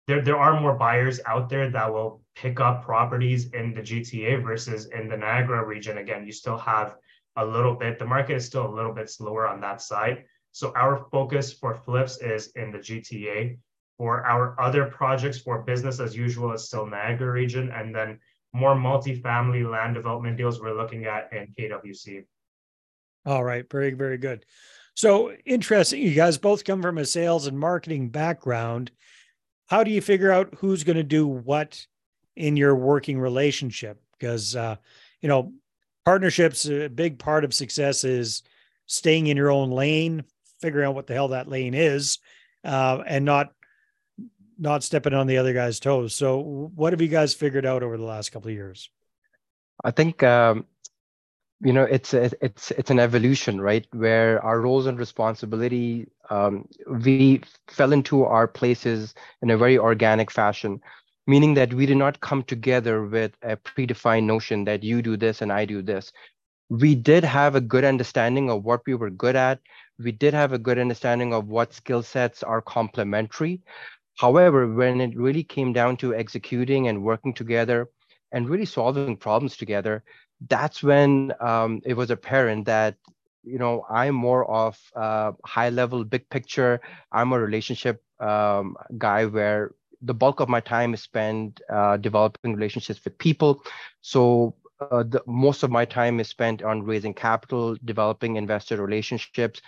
there, 0.07 0.21
there 0.21 0.37
are 0.37 0.59
more 0.59 0.77
buyers 0.77 1.19
out 1.25 1.49
there 1.49 1.69
that 1.69 1.93
will 1.93 2.20
pick 2.35 2.59
up 2.59 2.83
properties 2.83 3.51
in 3.53 3.73
the 3.73 3.81
GTA 3.81 4.43
versus 4.43 4.87
in 4.87 5.07
the 5.07 5.17
Niagara 5.17 5.65
region. 5.65 5.97
Again, 5.97 6.25
you 6.25 6.31
still 6.31 6.57
have 6.57 6.95
a 7.35 7.45
little 7.45 7.75
bit, 7.75 7.99
the 7.99 8.05
market 8.05 8.35
is 8.35 8.45
still 8.45 8.67
a 8.67 8.73
little 8.73 8.93
bit 8.93 9.09
slower 9.09 9.47
on 9.47 9.61
that 9.61 9.81
side. 9.81 10.25
So 10.51 10.73
our 10.75 11.05
focus 11.11 11.53
for 11.53 11.75
flips 11.75 12.17
is 12.17 12.51
in 12.55 12.71
the 12.71 12.79
GTA. 12.79 13.57
For 13.97 14.25
our 14.25 14.59
other 14.59 14.85
projects 14.85 15.37
for 15.37 15.61
business 15.61 15.99
as 15.99 16.15
usual, 16.15 16.51
it's 16.51 16.63
still 16.63 16.85
Niagara 16.85 17.31
region. 17.31 17.71
And 17.71 17.95
then 17.95 18.19
more 18.51 18.75
multifamily 18.75 19.69
land 19.69 19.93
development 19.93 20.37
deals 20.37 20.59
we're 20.59 20.73
looking 20.75 21.05
at 21.05 21.31
in 21.31 21.53
KWC. 21.57 22.25
All 23.25 23.43
right. 23.43 23.69
Very, 23.71 23.93
very 23.93 24.17
good. 24.17 24.45
So 24.95 25.31
interesting. 25.45 26.01
You 26.01 26.15
guys 26.15 26.37
both 26.37 26.65
come 26.65 26.81
from 26.81 26.97
a 26.97 27.05
sales 27.05 27.47
and 27.47 27.57
marketing 27.57 28.09
background 28.09 28.91
how 29.71 29.85
do 29.85 29.91
you 29.91 30.01
figure 30.01 30.33
out 30.33 30.53
who's 30.57 30.83
going 30.83 30.97
to 30.97 31.03
do 31.03 31.25
what 31.25 31.87
in 32.35 32.57
your 32.57 32.75
working 32.75 33.19
relationship? 33.19 34.01
Because, 34.17 34.55
uh, 34.55 34.75
you 35.21 35.29
know, 35.29 35.53
partnerships, 36.05 36.65
a 36.65 36.87
big 36.87 37.19
part 37.19 37.43
of 37.43 37.53
success 37.53 38.03
is 38.03 38.43
staying 38.85 39.27
in 39.27 39.37
your 39.37 39.51
own 39.51 39.71
lane, 39.71 40.23
figuring 40.59 40.87
out 40.87 40.95
what 40.95 41.07
the 41.07 41.13
hell 41.13 41.29
that 41.29 41.47
lane 41.47 41.73
is, 41.73 42.19
uh, 42.63 43.03
and 43.05 43.25
not 43.25 43.53
not 44.57 44.83
stepping 44.83 45.13
on 45.13 45.25
the 45.25 45.37
other 45.37 45.53
guy's 45.53 45.79
toes. 45.79 46.13
So, 46.13 46.39
what 46.75 46.93
have 46.93 47.01
you 47.01 47.07
guys 47.07 47.33
figured 47.33 47.65
out 47.65 47.81
over 47.81 47.97
the 47.97 48.03
last 48.03 48.31
couple 48.31 48.49
of 48.49 48.55
years? 48.55 48.91
I 49.83 49.89
think 49.89 50.21
um, 50.21 50.65
you 51.61 51.73
know 51.73 51.83
it's 51.83 52.13
it's 52.13 52.71
it's 52.71 52.89
an 52.89 52.99
evolution 52.99 53.61
right 53.61 53.85
where 53.91 54.43
our 54.43 54.61
roles 54.61 54.87
and 54.87 54.99
responsibility 54.99 56.07
um, 56.29 56.67
we 56.87 57.41
fell 57.67 57.91
into 57.91 58.23
our 58.23 58.47
places 58.47 59.13
in 59.41 59.49
a 59.49 59.57
very 59.57 59.77
organic 59.77 60.31
fashion 60.31 60.81
meaning 61.27 61.53
that 61.55 61.73
we 61.73 61.85
did 61.85 61.97
not 61.97 62.21
come 62.21 62.43
together 62.43 63.05
with 63.05 63.33
a 63.43 63.57
predefined 63.57 64.19
notion 64.19 64.59
that 64.59 64.77
you 64.77 64.95
do 64.95 65.11
this 65.11 65.35
and 65.35 65.45
i 65.45 65.59
do 65.59 65.75
this. 65.75 66.11
We 66.69 66.95
did 66.95 67.23
have 67.23 67.55
a 67.55 67.61
good 67.61 67.83
understanding 67.83 68.49
of 68.49 68.63
what 68.63 68.81
we 68.85 68.95
were 68.95 69.09
good 69.09 69.35
at. 69.35 69.59
We 69.99 70.11
did 70.11 70.33
have 70.33 70.53
a 70.53 70.59
good 70.59 70.77
understanding 70.79 71.33
of 71.33 71.47
what 71.47 71.73
skill 71.73 72.01
sets 72.03 72.43
are 72.43 72.61
complementary. 72.61 73.61
However 74.17 74.67
when 74.73 75.01
it 75.01 75.15
really 75.17 75.43
came 75.43 75.73
down 75.73 75.97
to 75.97 76.15
executing 76.15 76.87
and 76.87 77.03
working 77.03 77.33
together 77.33 77.89
and 78.31 78.49
really 78.49 78.65
solving 78.65 79.09
problems 79.09 79.49
together 79.49 79.95
that's 80.49 80.81
when 80.83 81.31
um, 81.39 81.79
it 81.85 81.93
was 81.93 82.09
apparent 82.09 82.65
that 82.65 82.95
you 83.43 83.57
know 83.57 83.85
i'm 83.89 84.15
more 84.15 84.49
of 84.49 84.77
a 84.95 85.33
high 85.45 85.69
level 85.69 86.03
big 86.03 86.29
picture. 86.29 86.79
I'm 87.11 87.31
a 87.31 87.39
relationship 87.39 88.01
um, 88.19 88.75
guy 88.97 89.25
where 89.25 89.71
the 90.01 90.13
bulk 90.13 90.39
of 90.39 90.49
my 90.49 90.59
time 90.59 90.93
is 90.93 91.01
spent 91.01 91.61
uh, 91.69 91.97
developing 91.97 92.53
relationships 92.53 93.01
with 93.03 93.17
people 93.17 93.63
so 94.01 94.55
uh, 94.79 95.03
the, 95.03 95.21
most 95.27 95.63
of 95.63 95.69
my 95.69 95.85
time 95.85 96.19
is 96.19 96.27
spent 96.27 96.63
on 96.63 96.83
raising 96.83 97.13
capital 97.13 97.75
developing 97.85 98.35
investor 98.35 98.81
relationships 98.81 99.61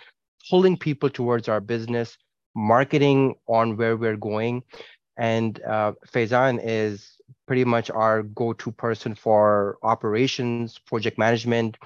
pulling 0.50 0.76
people 0.76 1.08
towards 1.08 1.48
our 1.48 1.60
business 1.60 2.18
marketing 2.54 3.34
on 3.48 3.76
where 3.76 3.96
we're 3.96 4.16
going 4.16 4.62
and 5.16 5.62
uh, 5.62 5.92
Faizan 6.12 6.60
is 6.62 7.16
pretty 7.46 7.64
much 7.64 7.90
our 7.90 8.22
go-to 8.22 8.72
person 8.72 9.14
for 9.14 9.78
operations, 9.82 10.78
project 10.78 11.18
management. 11.18 11.76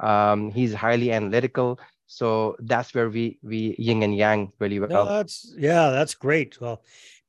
Um, 0.00 0.50
he's 0.50 0.74
highly 0.74 1.12
analytical. 1.12 1.80
So 2.06 2.56
that's 2.60 2.94
where 2.94 3.08
we 3.10 3.38
we 3.42 3.74
yin 3.78 4.02
and 4.02 4.16
yang 4.16 4.52
really 4.60 4.78
well. 4.78 4.88
No, 4.88 5.04
that's 5.06 5.52
yeah, 5.58 5.90
that's 5.90 6.14
great. 6.14 6.60
Well, 6.60 6.82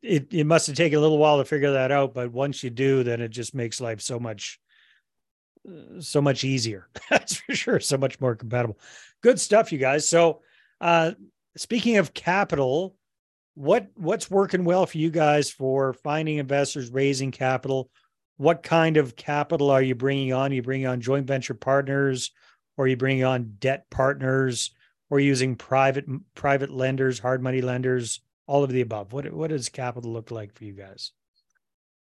it 0.08 0.34
it 0.34 0.46
must 0.46 0.68
have 0.68 0.76
taken 0.76 0.98
a 0.98 1.02
little 1.02 1.18
while 1.18 1.38
to 1.38 1.46
figure 1.46 1.74
that 1.74 1.92
out, 1.92 2.14
but 2.14 2.32
once 2.32 2.64
you 2.64 2.70
do, 2.70 3.04
then 3.04 3.22
it 3.22 3.30
just 3.30 3.54
makes 3.54 3.82
life 3.82 4.02
so 4.02 4.20
much 4.20 4.60
so 6.00 6.22
much 6.22 6.44
easier. 6.44 6.88
That's 7.10 7.38
for 7.38 7.56
sure. 7.56 7.80
So 7.80 7.98
much 7.98 8.20
more 8.20 8.36
compatible. 8.36 8.80
Good 9.22 9.40
stuff, 9.40 9.72
you 9.72 9.78
guys. 9.78 10.08
So, 10.08 10.42
uh, 10.80 11.12
speaking 11.56 11.98
of 11.98 12.14
capital, 12.14 12.96
what 13.56 13.88
what's 13.96 14.30
working 14.30 14.64
well 14.64 14.86
for 14.86 14.98
you 14.98 15.10
guys 15.10 15.50
for 15.50 15.94
finding 15.94 16.38
investors, 16.38 16.92
raising 16.92 17.32
capital? 17.32 17.90
What 18.38 18.62
kind 18.62 18.98
of 18.98 19.16
capital 19.16 19.72
are 19.72 19.82
you 19.82 19.96
bringing 19.96 20.32
on? 20.32 20.52
You 20.52 20.62
bringing 20.62 20.88
on 20.88 21.02
joint 21.02 21.26
venture 21.26 21.56
partners, 21.56 22.32
or 22.78 22.86
are 22.86 22.88
you 22.88 22.98
bringing 22.98 23.24
on 23.24 23.56
debt 23.60 23.90
partners, 23.90 24.72
or 25.10 25.20
using 25.20 25.56
private 25.56 26.06
private 26.36 26.72
lenders, 26.72 27.20
hard 27.20 27.42
money 27.42 27.62
lenders, 27.62 28.22
all 28.48 28.64
of 28.64 28.72
the 28.72 28.82
above? 28.82 29.14
What 29.14 29.32
what 29.34 29.52
does 29.52 29.70
capital 29.70 30.12
look 30.14 30.32
like 30.32 30.54
for 30.54 30.66
you 30.66 30.74
guys? 30.74 31.12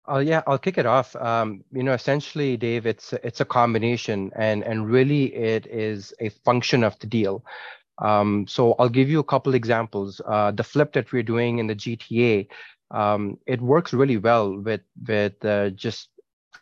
Oh 0.06 0.18
yeah, 0.20 0.42
I'll 0.46 0.58
kick 0.58 0.78
it 0.78 0.86
off. 0.86 1.14
Um, 1.16 1.64
you 1.72 1.82
know, 1.82 1.92
essentially, 1.92 2.56
Dave, 2.56 2.86
it's 2.86 3.12
it's 3.24 3.40
a 3.40 3.44
combination, 3.44 4.30
and 4.36 4.64
and 4.64 4.88
really, 4.90 5.34
it 5.34 5.66
is 5.66 6.14
a 6.20 6.30
function 6.30 6.82
of 6.84 6.98
the 7.00 7.06
deal. 7.06 7.44
Um, 7.98 8.46
so 8.48 8.74
I'll 8.78 8.88
give 8.88 9.10
you 9.10 9.20
a 9.20 9.24
couple 9.24 9.54
examples. 9.54 10.20
Uh, 10.26 10.50
the 10.52 10.64
flip 10.64 10.92
that 10.94 11.12
we're 11.12 11.22
doing 11.22 11.58
in 11.58 11.66
the 11.66 11.74
GTA, 11.74 12.48
um, 12.90 13.38
it 13.46 13.60
works 13.60 13.92
really 13.92 14.16
well 14.18 14.56
with 14.58 14.82
with 15.06 15.44
uh, 15.44 15.70
just 15.70 16.08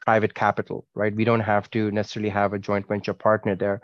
private 0.05 0.35
capital, 0.35 0.87
right? 0.95 1.15
We 1.15 1.25
don't 1.25 1.41
have 1.41 1.71
to 1.73 1.91
necessarily 1.93 2.31
have 2.31 2.53
a 2.53 2.59
joint 2.59 2.89
venture 2.89 3.15
partner 3.15 3.55
there. 3.57 3.81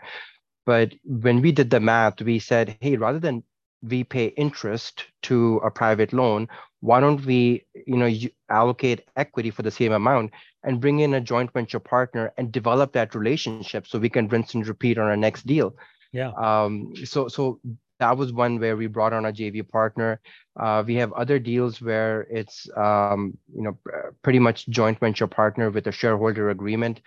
But 0.65 0.93
when 1.05 1.41
we 1.41 1.51
did 1.51 1.69
the 1.71 1.79
math, 1.79 2.21
we 2.21 2.39
said, 2.39 2.69
hey, 2.69 2.97
rather 2.97 3.19
than 3.19 3.43
we 3.87 4.03
pay 4.03 4.27
interest 4.27 5.05
to 5.21 5.57
a 5.63 5.71
private 5.71 6.13
loan 6.13 6.47
why 6.83 6.99
don't 6.99 7.25
we 7.25 7.65
you 7.87 7.95
know 7.95 8.11
allocate 8.49 9.05
equity 9.15 9.49
for 9.49 9.61
the 9.61 9.71
same 9.71 9.93
amount 9.93 10.31
and 10.63 10.81
bring 10.81 10.99
in 10.99 11.13
a 11.13 11.21
joint 11.21 11.51
venture 11.53 11.79
partner 11.79 12.33
and 12.37 12.51
develop 12.51 12.91
that 12.93 13.15
relationship 13.15 13.87
so 13.87 13.97
we 13.97 14.09
can 14.09 14.27
rinse 14.27 14.53
and 14.53 14.67
repeat 14.67 14.97
on 14.97 15.07
our 15.07 15.15
next 15.15 15.45
deal? 15.47 15.75
Yeah. 16.11 16.31
Um 16.37 16.93
so 17.05 17.29
so 17.29 17.59
that 17.99 18.17
was 18.17 18.33
one 18.33 18.59
where 18.59 18.75
we 18.75 18.87
brought 18.87 19.13
on 19.13 19.25
a 19.25 19.31
jv 19.31 19.69
partner. 19.69 20.19
Uh, 20.59 20.83
we 20.85 20.95
have 20.95 21.13
other 21.13 21.39
deals 21.39 21.81
where 21.81 22.27
it's 22.29 22.67
um, 22.75 23.37
you 23.55 23.63
know 23.63 23.77
pretty 24.21 24.39
much 24.39 24.67
joint 24.67 24.99
venture 24.99 25.27
partner 25.27 25.69
with 25.69 25.87
a 25.87 25.91
shareholder 25.91 26.49
agreement. 26.49 26.99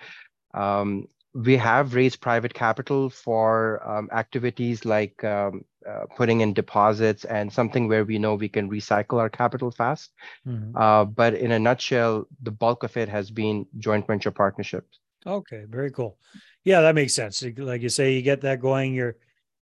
Um, 0.55 1.07
we 1.35 1.57
have 1.59 1.95
raised 1.95 2.23
private 2.23 2.55
capital 2.55 3.11
for 3.11 3.87
um, 3.87 4.09
activities 4.11 4.87
like 4.87 5.23
um, 5.23 5.65
uh, 5.89 6.07
putting 6.17 6.41
in 6.41 6.53
deposits 6.53 7.25
and 7.25 7.53
something 7.53 7.89
where 7.89 8.05
we 8.05 8.19
know 8.19 8.35
we 8.35 8.49
can 8.49 8.69
recycle 8.71 9.19
our 9.19 9.31
capital 9.31 9.71
fast. 9.71 10.11
Mm-hmm. 10.47 10.77
Uh, 10.77 11.05
but 11.05 11.35
in 11.35 11.53
a 11.53 11.59
nutshell, 11.59 12.27
the 12.43 12.51
bulk 12.51 12.83
of 12.83 12.97
it 12.97 13.09
has 13.09 13.31
been 13.31 13.67
joint 13.79 14.07
venture 14.07 14.31
partnerships. 14.31 14.99
Okay, 15.27 15.65
very 15.69 15.91
cool. 15.91 16.19
Yeah, 16.65 16.81
that 16.83 16.95
makes 16.95 17.15
sense. 17.15 17.43
Like 17.57 17.83
you 17.83 17.89
say, 17.89 18.15
you 18.15 18.23
get 18.23 18.41
that 18.43 18.61
going, 18.61 18.95
you're 18.95 19.17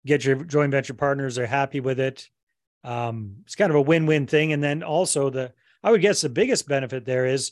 get 0.05 0.25
your 0.25 0.35
joint 0.37 0.71
venture 0.71 0.93
partners, 0.93 1.35
they're 1.35 1.45
happy 1.45 1.79
with 1.81 1.99
it. 1.99 2.27
Um, 2.83 3.37
it's 3.43 3.55
kind 3.55 3.69
of 3.69 3.75
a 3.75 3.81
win-win 3.81 4.25
thing. 4.25 4.53
And 4.53 4.63
then 4.63 4.81
also 4.81 5.29
the 5.29 5.51
I 5.83 5.91
would 5.91 6.01
guess 6.01 6.21
the 6.21 6.29
biggest 6.29 6.67
benefit 6.67 7.05
there 7.05 7.25
is 7.25 7.51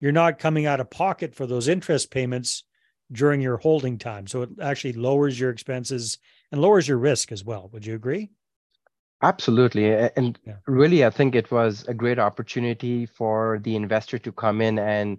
you're 0.00 0.12
not 0.12 0.38
coming 0.38 0.66
out 0.66 0.80
of 0.80 0.90
pocket 0.90 1.34
for 1.34 1.46
those 1.46 1.68
interest 1.68 2.10
payments 2.10 2.64
during 3.10 3.40
your 3.40 3.56
holding 3.56 3.98
time. 3.98 4.26
So 4.26 4.42
it 4.42 4.50
actually 4.60 4.94
lowers 4.94 5.38
your 5.38 5.50
expenses 5.50 6.18
and 6.54 6.62
lowers 6.62 6.86
your 6.86 6.98
risk 6.98 7.32
as 7.32 7.44
well. 7.44 7.68
Would 7.72 7.84
you 7.84 7.96
agree? 7.96 8.30
Absolutely. 9.22 9.92
And 9.92 10.38
yeah. 10.46 10.54
really, 10.68 11.04
I 11.04 11.10
think 11.10 11.34
it 11.34 11.50
was 11.50 11.84
a 11.88 11.94
great 11.94 12.20
opportunity 12.20 13.06
for 13.06 13.58
the 13.64 13.74
investor 13.74 14.18
to 14.20 14.30
come 14.30 14.60
in 14.60 14.78
and 14.78 15.18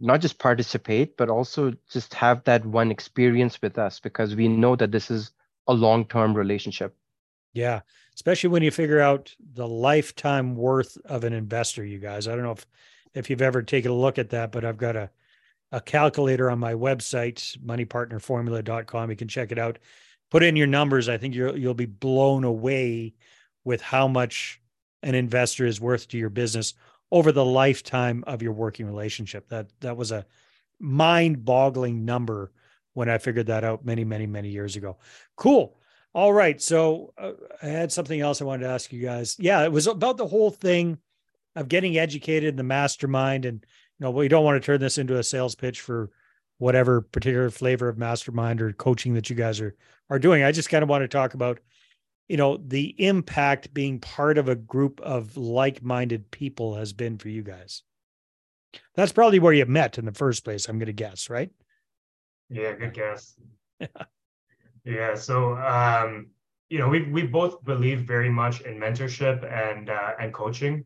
not 0.00 0.22
just 0.22 0.38
participate, 0.38 1.18
but 1.18 1.28
also 1.28 1.74
just 1.90 2.14
have 2.14 2.42
that 2.44 2.64
one 2.64 2.90
experience 2.90 3.60
with 3.60 3.76
us 3.76 4.00
because 4.00 4.34
we 4.34 4.48
know 4.48 4.74
that 4.76 4.92
this 4.92 5.10
is 5.10 5.32
a 5.68 5.74
long 5.74 6.06
term 6.06 6.32
relationship. 6.32 6.96
Yeah. 7.52 7.80
Especially 8.14 8.48
when 8.48 8.62
you 8.62 8.70
figure 8.70 9.00
out 9.00 9.34
the 9.52 9.68
lifetime 9.68 10.56
worth 10.56 10.96
of 11.04 11.24
an 11.24 11.34
investor, 11.34 11.84
you 11.84 11.98
guys. 11.98 12.26
I 12.26 12.34
don't 12.34 12.44
know 12.44 12.52
if, 12.52 12.66
if 13.12 13.28
you've 13.28 13.42
ever 13.42 13.60
taken 13.60 13.90
a 13.90 13.94
look 13.94 14.18
at 14.18 14.30
that, 14.30 14.52
but 14.52 14.64
I've 14.64 14.78
got 14.78 14.96
a 14.96 15.10
a 15.72 15.80
calculator 15.80 16.50
on 16.50 16.58
my 16.58 16.74
website, 16.74 17.58
moneypartnerformula.com. 17.64 19.10
You 19.10 19.16
can 19.16 19.28
check 19.28 19.50
it 19.50 19.58
out. 19.58 19.78
Put 20.32 20.42
in 20.42 20.56
your 20.56 20.66
numbers. 20.66 21.10
I 21.10 21.18
think 21.18 21.34
you'll 21.34 21.58
you'll 21.58 21.74
be 21.74 21.84
blown 21.84 22.42
away 22.44 23.12
with 23.64 23.82
how 23.82 24.08
much 24.08 24.62
an 25.02 25.14
investor 25.14 25.66
is 25.66 25.78
worth 25.78 26.08
to 26.08 26.16
your 26.16 26.30
business 26.30 26.72
over 27.10 27.32
the 27.32 27.44
lifetime 27.44 28.24
of 28.26 28.40
your 28.40 28.54
working 28.54 28.86
relationship. 28.86 29.50
That 29.50 29.68
that 29.80 29.98
was 29.98 30.10
a 30.10 30.24
mind-boggling 30.80 32.06
number 32.06 32.50
when 32.94 33.10
I 33.10 33.18
figured 33.18 33.48
that 33.48 33.62
out 33.62 33.84
many, 33.84 34.04
many, 34.04 34.26
many 34.26 34.48
years 34.48 34.74
ago. 34.74 34.96
Cool. 35.36 35.76
All 36.14 36.32
right. 36.32 36.58
So 36.62 37.12
uh, 37.18 37.32
I 37.62 37.66
had 37.66 37.92
something 37.92 38.18
else 38.18 38.40
I 38.40 38.46
wanted 38.46 38.64
to 38.64 38.72
ask 38.72 38.90
you 38.90 39.02
guys. 39.02 39.36
Yeah, 39.38 39.62
it 39.64 39.70
was 39.70 39.86
about 39.86 40.16
the 40.16 40.26
whole 40.26 40.50
thing 40.50 40.96
of 41.56 41.68
getting 41.68 41.98
educated 41.98 42.48
in 42.48 42.56
the 42.56 42.62
mastermind 42.62 43.44
and 43.44 43.66
you 43.98 44.04
know, 44.04 44.10
we 44.10 44.28
don't 44.28 44.46
want 44.46 44.62
to 44.62 44.64
turn 44.64 44.80
this 44.80 44.96
into 44.96 45.18
a 45.18 45.22
sales 45.22 45.54
pitch 45.54 45.82
for 45.82 46.10
whatever 46.62 47.00
particular 47.00 47.50
flavor 47.50 47.88
of 47.88 47.98
mastermind 47.98 48.62
or 48.62 48.72
coaching 48.72 49.14
that 49.14 49.28
you 49.28 49.34
guys 49.34 49.60
are 49.60 49.74
are 50.08 50.20
doing. 50.20 50.44
I 50.44 50.52
just 50.52 50.70
kind 50.70 50.84
of 50.84 50.88
want 50.88 51.02
to 51.02 51.08
talk 51.08 51.34
about, 51.34 51.58
you 52.28 52.36
know, 52.36 52.56
the 52.56 52.94
impact 53.04 53.74
being 53.74 53.98
part 53.98 54.38
of 54.38 54.48
a 54.48 54.54
group 54.54 55.00
of 55.00 55.36
like-minded 55.36 56.30
people 56.30 56.76
has 56.76 56.92
been 56.92 57.18
for 57.18 57.28
you 57.28 57.42
guys. 57.42 57.82
That's 58.94 59.10
probably 59.10 59.40
where 59.40 59.52
you 59.52 59.66
met 59.66 59.98
in 59.98 60.04
the 60.04 60.12
first 60.12 60.44
place, 60.44 60.68
I'm 60.68 60.78
going 60.78 60.86
to 60.86 60.92
guess, 60.92 61.28
right? 61.28 61.50
Yeah, 62.48 62.74
good 62.74 62.94
guess. 62.94 63.34
Yeah. 63.80 63.86
yeah. 64.84 65.14
So, 65.16 65.56
um, 65.56 66.28
you 66.68 66.78
know, 66.78 66.88
we 66.88 67.10
we 67.10 67.26
both 67.26 67.64
believe 67.64 68.02
very 68.02 68.30
much 68.30 68.60
in 68.60 68.78
mentorship 68.78 69.42
and 69.52 69.90
uh, 69.90 70.12
and 70.20 70.32
coaching 70.32 70.84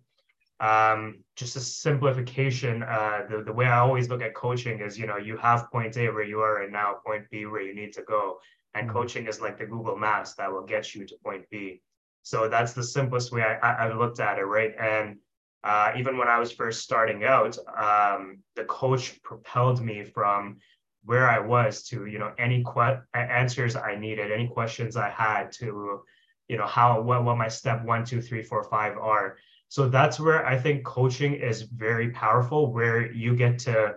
um, 0.61 1.23
just 1.37 1.57
a 1.57 1.61
simplification. 1.61 2.83
Uh, 2.83 3.23
the, 3.29 3.43
the 3.43 3.53
way 3.53 3.67
I 3.67 3.79
always 3.79 4.09
look 4.09 4.23
at 4.23 4.35
coaching 4.35 4.81
is, 4.81 4.99
you 4.99 5.07
know, 5.07 5.17
you 5.17 5.37
have 5.37 5.71
point 5.71 5.97
A 5.97 6.09
where 6.09 6.25
you 6.25 6.41
are 6.41 6.61
right 6.61 6.71
now, 6.71 6.97
point 7.05 7.25
B 7.31 7.47
where 7.47 7.63
you 7.63 7.75
need 7.75 7.93
to 7.95 8.03
go. 8.03 8.39
And 8.75 8.89
mm-hmm. 8.89 8.97
coaching 8.97 9.27
is 9.27 9.41
like 9.41 9.59
the 9.59 9.67
Google 9.67 9.97
Maps 9.97 10.35
that 10.35 10.51
will 10.51 10.65
get 10.65 10.95
you 10.95 11.05
to 11.07 11.15
point 11.25 11.45
B. 11.51 11.83
So 12.23 12.49
that's 12.49 12.73
the 12.73 12.83
simplest 12.83 13.33
way 13.33 13.43
I, 13.43 13.55
I, 13.57 13.87
I 13.87 13.95
looked 13.95 14.19
at 14.19 14.39
it, 14.39 14.45
right? 14.45 14.75
And 14.79 15.17
uh, 15.63 15.93
even 15.97 16.17
when 16.17 16.29
I 16.29 16.39
was 16.39 16.53
first 16.53 16.83
starting 16.83 17.25
out, 17.25 17.59
um, 17.77 18.39
the 18.55 18.65
coach 18.65 19.21
propelled 19.23 19.81
me 19.81 20.05
from 20.05 20.59
where 21.05 21.29
I 21.29 21.39
was 21.39 21.85
to, 21.85 22.07
you 22.07 22.19
know, 22.19 22.33
any 22.39 22.65
que- 22.65 23.01
answers 23.15 23.77
I 23.77 23.95
needed, 23.95 24.33
any 24.33 24.49
questions 24.49 24.97
I 24.97 25.11
had 25.11 25.53
to, 25.53 26.03
you 26.49 26.57
know, 26.57 26.67
how, 26.67 27.01
what, 27.01 27.25
what 27.25 27.37
my 27.37 27.49
step 27.49 27.85
one, 27.85 28.05
two, 28.05 28.21
three, 28.21 28.43
four, 28.43 28.65
five 28.65 28.97
are. 28.97 29.37
So 29.69 29.89
that's 29.89 30.21
where 30.21 30.47
I 30.47 30.57
think 30.57 30.85
coaching 30.85 31.35
is 31.35 31.63
very 31.63 32.11
powerful, 32.11 32.73
where 32.73 33.11
you 33.13 33.35
get 33.35 33.59
to, 33.61 33.97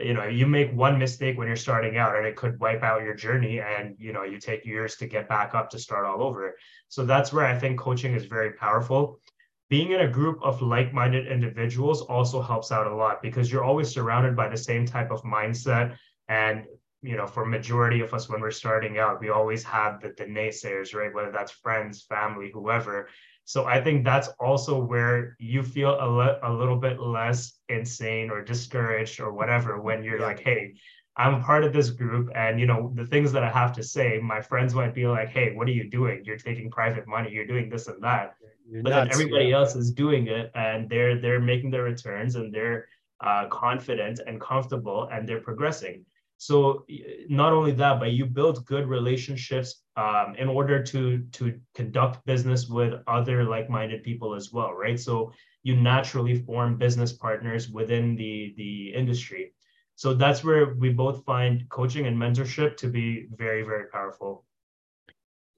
you 0.00 0.14
know, 0.14 0.24
you 0.24 0.46
make 0.46 0.72
one 0.72 0.98
mistake 0.98 1.36
when 1.36 1.48
you're 1.48 1.56
starting 1.56 1.96
out 1.96 2.16
and 2.16 2.26
it 2.26 2.36
could 2.36 2.58
wipe 2.60 2.82
out 2.82 3.02
your 3.02 3.14
journey 3.14 3.60
and, 3.60 3.96
you 3.98 4.12
know, 4.12 4.22
you 4.22 4.38
take 4.38 4.64
years 4.64 4.96
to 4.96 5.06
get 5.06 5.28
back 5.28 5.54
up 5.54 5.70
to 5.70 5.78
start 5.78 6.06
all 6.06 6.22
over. 6.22 6.56
So 6.88 7.04
that's 7.04 7.32
where 7.32 7.44
I 7.44 7.58
think 7.58 7.78
coaching 7.78 8.14
is 8.14 8.26
very 8.26 8.52
powerful. 8.52 9.20
Being 9.68 9.92
in 9.92 10.00
a 10.00 10.08
group 10.08 10.38
of 10.42 10.62
like 10.62 10.94
minded 10.94 11.26
individuals 11.26 12.02
also 12.02 12.40
helps 12.40 12.72
out 12.72 12.86
a 12.86 12.94
lot 12.94 13.20
because 13.20 13.50
you're 13.50 13.64
always 13.64 13.88
surrounded 13.88 14.34
by 14.36 14.48
the 14.48 14.56
same 14.56 14.86
type 14.86 15.10
of 15.10 15.22
mindset 15.22 15.96
and 16.28 16.64
you 17.02 17.16
know, 17.16 17.26
for 17.26 17.44
majority 17.44 18.00
of 18.00 18.12
us 18.12 18.28
when 18.28 18.40
we're 18.40 18.50
starting 18.50 18.98
out, 18.98 19.20
we 19.20 19.30
always 19.30 19.62
have 19.62 20.00
the, 20.00 20.12
the 20.16 20.24
naysayers, 20.24 20.94
right? 20.94 21.14
Whether 21.14 21.30
that's 21.30 21.52
friends, 21.52 22.02
family, 22.02 22.50
whoever. 22.52 23.08
So 23.48 23.64
I 23.64 23.80
think 23.82 24.04
that's 24.04 24.28
also 24.38 24.78
where 24.78 25.34
you 25.38 25.62
feel 25.62 25.96
a, 25.98 26.04
le- 26.06 26.38
a 26.42 26.52
little 26.52 26.76
bit 26.76 27.00
less 27.00 27.54
insane 27.70 28.28
or 28.28 28.44
discouraged 28.44 29.20
or 29.20 29.32
whatever 29.32 29.80
when 29.80 30.04
you're 30.04 30.20
yeah. 30.20 30.26
like, 30.26 30.40
hey, 30.40 30.74
I'm 31.16 31.42
part 31.42 31.64
of 31.64 31.72
this 31.72 31.88
group. 31.88 32.28
And, 32.34 32.60
you 32.60 32.66
know, 32.66 32.92
the 32.94 33.06
things 33.06 33.32
that 33.32 33.42
I 33.42 33.48
have 33.48 33.72
to 33.76 33.82
say, 33.82 34.20
my 34.22 34.42
friends 34.42 34.74
might 34.74 34.94
be 34.94 35.06
like, 35.06 35.30
hey, 35.30 35.54
what 35.54 35.66
are 35.66 35.70
you 35.72 35.88
doing? 35.88 36.24
You're 36.26 36.36
taking 36.36 36.70
private 36.70 37.08
money. 37.08 37.30
You're 37.30 37.46
doing 37.46 37.70
this 37.70 37.86
and 37.86 38.04
that. 38.04 38.34
You're 38.70 38.82
but 38.82 38.90
nuts, 38.90 39.16
then 39.16 39.22
everybody 39.22 39.46
yeah. 39.46 39.56
else 39.56 39.74
is 39.74 39.92
doing 39.92 40.26
it 40.26 40.50
and 40.54 40.86
they're 40.90 41.18
they're 41.18 41.40
making 41.40 41.70
their 41.70 41.84
returns 41.84 42.34
and 42.34 42.52
they're 42.54 42.86
uh, 43.22 43.46
confident 43.48 44.20
and 44.26 44.38
comfortable 44.38 45.08
and 45.10 45.26
they're 45.26 45.40
progressing. 45.40 46.04
So 46.38 46.86
not 47.28 47.52
only 47.52 47.72
that, 47.72 47.98
but 47.98 48.12
you 48.12 48.24
build 48.24 48.64
good 48.64 48.86
relationships 48.86 49.82
um, 49.96 50.36
in 50.38 50.48
order 50.48 50.82
to 50.84 51.18
to 51.32 51.60
conduct 51.74 52.24
business 52.26 52.68
with 52.68 52.94
other 53.08 53.44
like-minded 53.44 54.04
people 54.04 54.34
as 54.36 54.52
well, 54.52 54.72
right? 54.72 54.98
So 54.98 55.32
you 55.64 55.74
naturally 55.74 56.36
form 56.38 56.78
business 56.78 57.12
partners 57.12 57.68
within 57.68 58.14
the 58.14 58.54
the 58.56 58.94
industry. 58.94 59.52
So 59.96 60.14
that's 60.14 60.44
where 60.44 60.74
we 60.74 60.90
both 60.90 61.24
find 61.24 61.68
coaching 61.70 62.06
and 62.06 62.16
mentorship 62.16 62.76
to 62.78 62.88
be 62.88 63.26
very 63.36 63.64
very 63.64 63.88
powerful. 63.88 64.44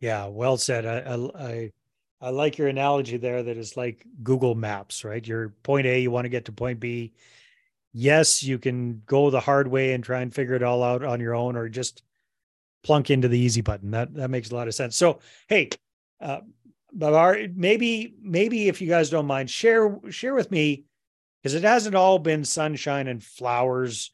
Yeah, 0.00 0.26
well 0.26 0.56
said. 0.56 0.86
I, 0.86 1.14
I 1.38 1.72
I 2.22 2.30
like 2.30 2.56
your 2.56 2.68
analogy 2.68 3.18
there. 3.18 3.42
That 3.42 3.58
is 3.58 3.76
like 3.76 4.06
Google 4.22 4.54
Maps, 4.54 5.04
right? 5.04 5.26
You're 5.26 5.50
point 5.62 5.86
A, 5.86 6.00
you 6.00 6.10
want 6.10 6.24
to 6.24 6.30
get 6.30 6.46
to 6.46 6.52
point 6.52 6.80
B. 6.80 7.12
Yes, 7.92 8.42
you 8.42 8.58
can 8.58 9.02
go 9.06 9.30
the 9.30 9.40
hard 9.40 9.68
way 9.68 9.92
and 9.92 10.04
try 10.04 10.20
and 10.20 10.32
figure 10.32 10.54
it 10.54 10.62
all 10.62 10.82
out 10.82 11.04
on 11.04 11.20
your 11.20 11.34
own, 11.34 11.56
or 11.56 11.68
just 11.68 12.02
plunk 12.82 13.10
into 13.10 13.28
the 13.28 13.38
easy 13.38 13.60
button. 13.60 13.90
That 13.90 14.14
that 14.14 14.30
makes 14.30 14.50
a 14.50 14.54
lot 14.54 14.68
of 14.68 14.74
sense. 14.74 14.96
So, 14.96 15.20
hey, 15.48 15.70
uh, 16.20 16.40
Babar, 16.92 17.38
maybe 17.54 18.14
maybe 18.22 18.68
if 18.68 18.80
you 18.80 18.88
guys 18.88 19.10
don't 19.10 19.26
mind, 19.26 19.50
share 19.50 19.98
share 20.10 20.34
with 20.34 20.50
me 20.50 20.84
because 21.42 21.54
it 21.54 21.64
hasn't 21.64 21.94
all 21.94 22.18
been 22.18 22.44
sunshine 22.44 23.08
and 23.08 23.22
flowers 23.22 24.12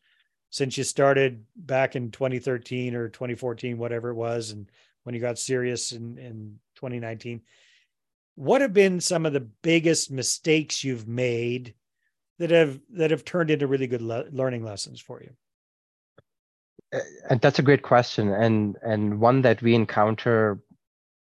since 0.51 0.79
you 0.79 0.85
started 0.85 1.45
back 1.55 1.97
in 1.97 2.11
2013 2.11 2.95
or 2.95 3.09
2014, 3.09 3.79
whatever 3.79 4.11
it 4.11 4.15
was, 4.15 4.53
and 4.53 4.71
when 5.03 5.15
you 5.15 5.21
got 5.21 5.39
serious 5.39 5.93
in 5.93 6.19
in 6.19 6.59
2019. 6.77 7.43
What 8.37 8.61
have 8.61 8.75
been 8.75 9.01
some 9.01 9.25
of 9.25 9.33
the 9.33 9.41
biggest 9.41 10.11
mistakes 10.11 10.85
you've 10.85 11.09
made 11.09 11.75
that 12.39 12.51
have 12.51 12.81
that 12.91 13.11
have 13.11 13.25
turned 13.25 13.51
into 13.51 13.67
really 13.67 13.87
good 13.87 14.03
le- 14.03 14.27
learning 14.31 14.65
lessons 14.65 15.01
for 15.01 15.23
you? 15.23 15.31
and 17.29 17.41
that's 17.41 17.59
a 17.59 17.63
great 17.63 17.83
question 17.83 18.33
and 18.33 18.77
and 18.83 19.21
one 19.21 19.43
that 19.43 19.61
we 19.63 19.75
encounter 19.75 20.61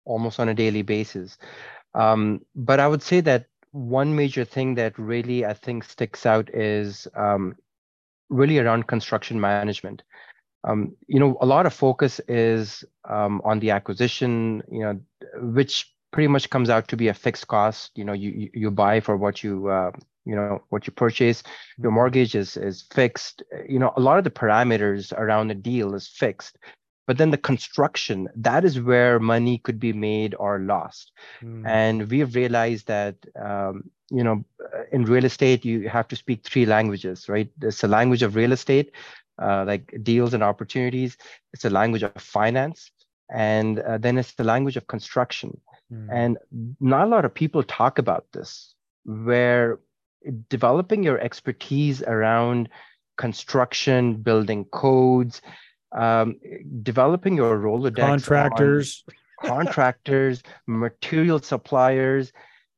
almost 0.05 0.39
on 0.39 0.49
a 0.49 0.53
daily 0.53 0.81
basis 0.81 1.37
um, 1.93 2.41
but 2.55 2.79
i 2.79 2.87
would 2.87 3.01
say 3.01 3.21
that 3.21 3.47
one 3.71 4.15
major 4.15 4.45
thing 4.45 4.75
that 4.75 4.97
really 4.97 5.45
i 5.45 5.53
think 5.53 5.83
sticks 5.83 6.25
out 6.25 6.49
is 6.53 7.07
um, 7.15 7.55
really 8.29 8.59
around 8.59 8.87
construction 8.87 9.39
management 9.39 10.03
um, 10.67 10.95
you 11.07 11.19
know 11.19 11.37
a 11.41 11.45
lot 11.45 11.65
of 11.65 11.73
focus 11.73 12.19
is 12.27 12.83
um, 13.09 13.41
on 13.43 13.59
the 13.59 13.71
acquisition 13.71 14.61
you 14.69 14.81
know 14.81 14.99
which 15.53 15.91
pretty 16.11 16.27
much 16.27 16.49
comes 16.49 16.69
out 16.69 16.87
to 16.87 16.97
be 16.97 17.07
a 17.07 17.13
fixed 17.13 17.47
cost 17.47 17.91
you 17.95 18.03
know 18.03 18.13
you 18.13 18.49
you 18.53 18.71
buy 18.71 18.99
for 18.99 19.17
what 19.17 19.43
you 19.43 19.67
uh, 19.67 19.91
you 20.25 20.35
know 20.35 20.61
what 20.69 20.85
you 20.87 20.93
purchase 20.93 21.43
your 21.77 21.89
mm-hmm. 21.89 21.95
mortgage 21.95 22.35
is 22.35 22.57
is 22.57 22.85
fixed 22.93 23.43
you 23.67 23.79
know 23.79 23.93
a 23.95 24.01
lot 24.01 24.17
of 24.17 24.23
the 24.23 24.29
parameters 24.29 25.13
around 25.13 25.47
the 25.47 25.55
deal 25.55 25.93
is 25.93 26.07
fixed 26.07 26.57
but 27.07 27.17
then 27.17 27.31
the 27.31 27.37
construction 27.37 28.27
that 28.35 28.65
is 28.65 28.79
where 28.79 29.19
money 29.19 29.59
could 29.59 29.79
be 29.79 29.93
made 29.93 30.35
or 30.39 30.59
lost 30.59 31.11
mm. 31.41 31.63
and 31.65 32.09
we've 32.09 32.35
realized 32.35 32.87
that 32.87 33.15
um, 33.39 33.89
you 34.09 34.23
know 34.23 34.43
in 34.91 35.05
real 35.05 35.25
estate 35.25 35.63
you 35.63 35.87
have 35.87 36.07
to 36.07 36.15
speak 36.15 36.43
three 36.43 36.65
languages 36.65 37.29
right 37.29 37.49
there's 37.57 37.83
a 37.83 37.87
language 37.87 38.23
of 38.23 38.35
real 38.35 38.51
estate 38.51 38.91
uh, 39.41 39.63
like 39.65 39.93
deals 40.03 40.33
and 40.33 40.43
opportunities 40.43 41.17
it's 41.53 41.65
a 41.65 41.69
language 41.69 42.03
of 42.03 42.11
finance 42.17 42.91
and 43.29 43.79
uh, 43.79 43.97
then 43.97 44.17
it's 44.17 44.33
the 44.35 44.43
language 44.43 44.77
of 44.77 44.87
construction 44.87 45.59
mm. 45.91 46.07
and 46.11 46.37
not 46.79 47.05
a 47.05 47.09
lot 47.09 47.25
of 47.25 47.33
people 47.33 47.63
talk 47.63 47.99
about 47.99 48.25
this 48.31 48.73
where 49.03 49.79
developing 50.49 51.03
your 51.03 51.19
expertise 51.19 52.01
around 52.03 52.69
construction, 53.17 54.15
building 54.15 54.65
codes, 54.65 55.41
um, 55.91 56.39
developing 56.83 57.35
your 57.35 57.57
Rolodex 57.57 57.95
contractors, 57.95 59.03
contractors, 59.43 60.43
material 60.67 61.39
suppliers, 61.39 62.33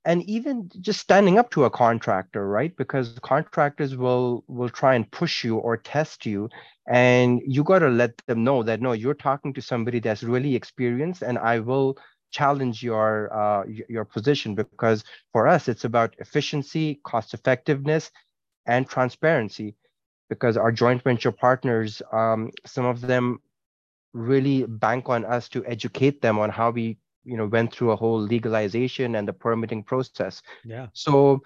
and 0.06 0.24
even 0.24 0.72
just 0.80 1.01
standing 1.01 1.38
up 1.38 1.51
to 1.51 1.66
a 1.66 1.70
contractor, 1.70 2.48
right? 2.48 2.75
Because 2.77 3.20
contractors 3.22 3.96
will 3.96 4.44
will 4.48 4.70
try 4.70 4.96
and 4.96 5.10
push 5.12 5.44
you 5.44 5.58
or 5.58 5.75
test 5.75 6.25
you, 6.25 6.50
and 6.88 7.42
you 7.46 7.63
got 7.63 7.80
to 7.80 7.89
let 7.89 8.18
them 8.27 8.44
know 8.44 8.63
that 8.63 8.82
no, 8.82 8.94
you're 8.94 9.13
talking 9.13 9.54
to 9.54 9.62
somebody 9.62 10.00
that's 10.00 10.24
really 10.24 10.56
experienced, 10.56 11.24
and 11.24 11.38
I 11.38 11.60
will 11.60 11.98
challenge 12.32 12.84
your 12.84 13.34
uh, 13.34 13.64
your 13.90 14.06
position 14.06 14.56
because 14.56 15.04
for 15.32 15.48
us 15.48 15.68
it's 15.68 15.86
about 15.86 16.16
efficiency 16.20 17.00
cost 17.04 17.34
effectiveness 17.34 18.12
and 18.66 18.88
transparency 18.88 19.76
because 20.30 20.58
our 20.58 20.72
joint 20.72 21.02
venture 21.04 21.32
partners 21.32 22.02
um, 22.12 22.52
some 22.66 22.86
of 22.86 23.02
them 23.02 23.40
really 24.13 24.66
bank 24.66 25.10
on 25.10 25.26
us 25.26 25.48
to 25.50 25.66
educate 25.66 26.22
them 26.22 26.40
on 26.40 26.50
how 26.50 26.72
we 26.72 26.98
you 27.24 27.38
know 27.38 27.46
went 27.46 27.74
through 27.74 27.92
a 27.92 27.96
whole 27.96 28.20
legalization 28.20 29.16
and 29.16 29.28
the 29.28 29.34
permitting 29.34 29.84
process. 29.84 30.42
Yeah. 30.66 30.88
So 30.94 31.42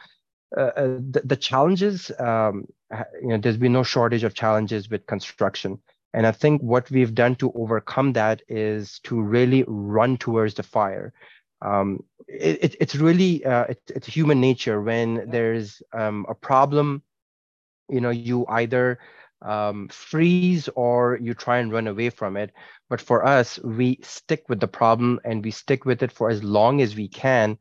uh, 0.58 0.62
uh 0.62 1.00
the, 1.10 1.22
the 1.26 1.36
challenges 1.36 2.12
um, 2.20 2.66
you 3.22 3.30
know 3.30 3.38
there's 3.38 3.58
been 3.58 3.74
no 3.74 3.84
shortage 3.84 4.24
of 4.24 4.34
challenges 4.34 4.90
with 4.90 5.06
construction 5.06 5.80
and 6.14 6.28
I 6.28 6.32
think 6.32 6.62
what 6.62 6.92
we've 6.92 7.14
done 7.14 7.36
to 7.36 7.52
overcome 7.54 8.14
that 8.14 8.42
is 8.48 9.00
to 9.04 9.22
really 9.22 9.64
run 9.68 10.18
towards 10.18 10.56
the 10.56 10.64
fire. 10.64 11.14
Um, 11.62 12.04
it, 12.28 12.64
it, 12.64 12.76
it's 12.80 12.96
really 12.96 13.46
uh, 13.46 13.66
it, 13.66 13.82
it's 13.88 14.08
human 14.08 14.42
nature 14.42 14.82
when 14.82 15.30
there's 15.30 15.82
um, 15.94 16.26
a 16.28 16.34
problem, 16.34 17.04
you 17.90 18.02
know, 18.02 18.10
you 18.10 18.46
either 18.48 19.00
um, 19.42 19.88
freeze 19.90 20.70
or 20.76 21.18
you 21.22 21.34
try 21.34 21.60
and 21.60 21.72
run 21.72 21.88
away 21.88 22.10
from 22.10 22.36
it. 22.36 22.52
But 22.90 23.00
for 23.00 23.26
us, 23.26 23.60
we 23.60 24.00
stick 24.02 24.44
with 24.50 24.60
the 24.60 24.68
problem 24.68 25.20
and 25.24 25.44
we 25.44 25.52
stick 25.52 25.86
with 25.86 26.04
it 26.04 26.12
for 26.12 26.30
as 26.30 26.44
long 26.44 26.82
as 26.82 26.96
we 26.96 27.08
can. 27.08 27.58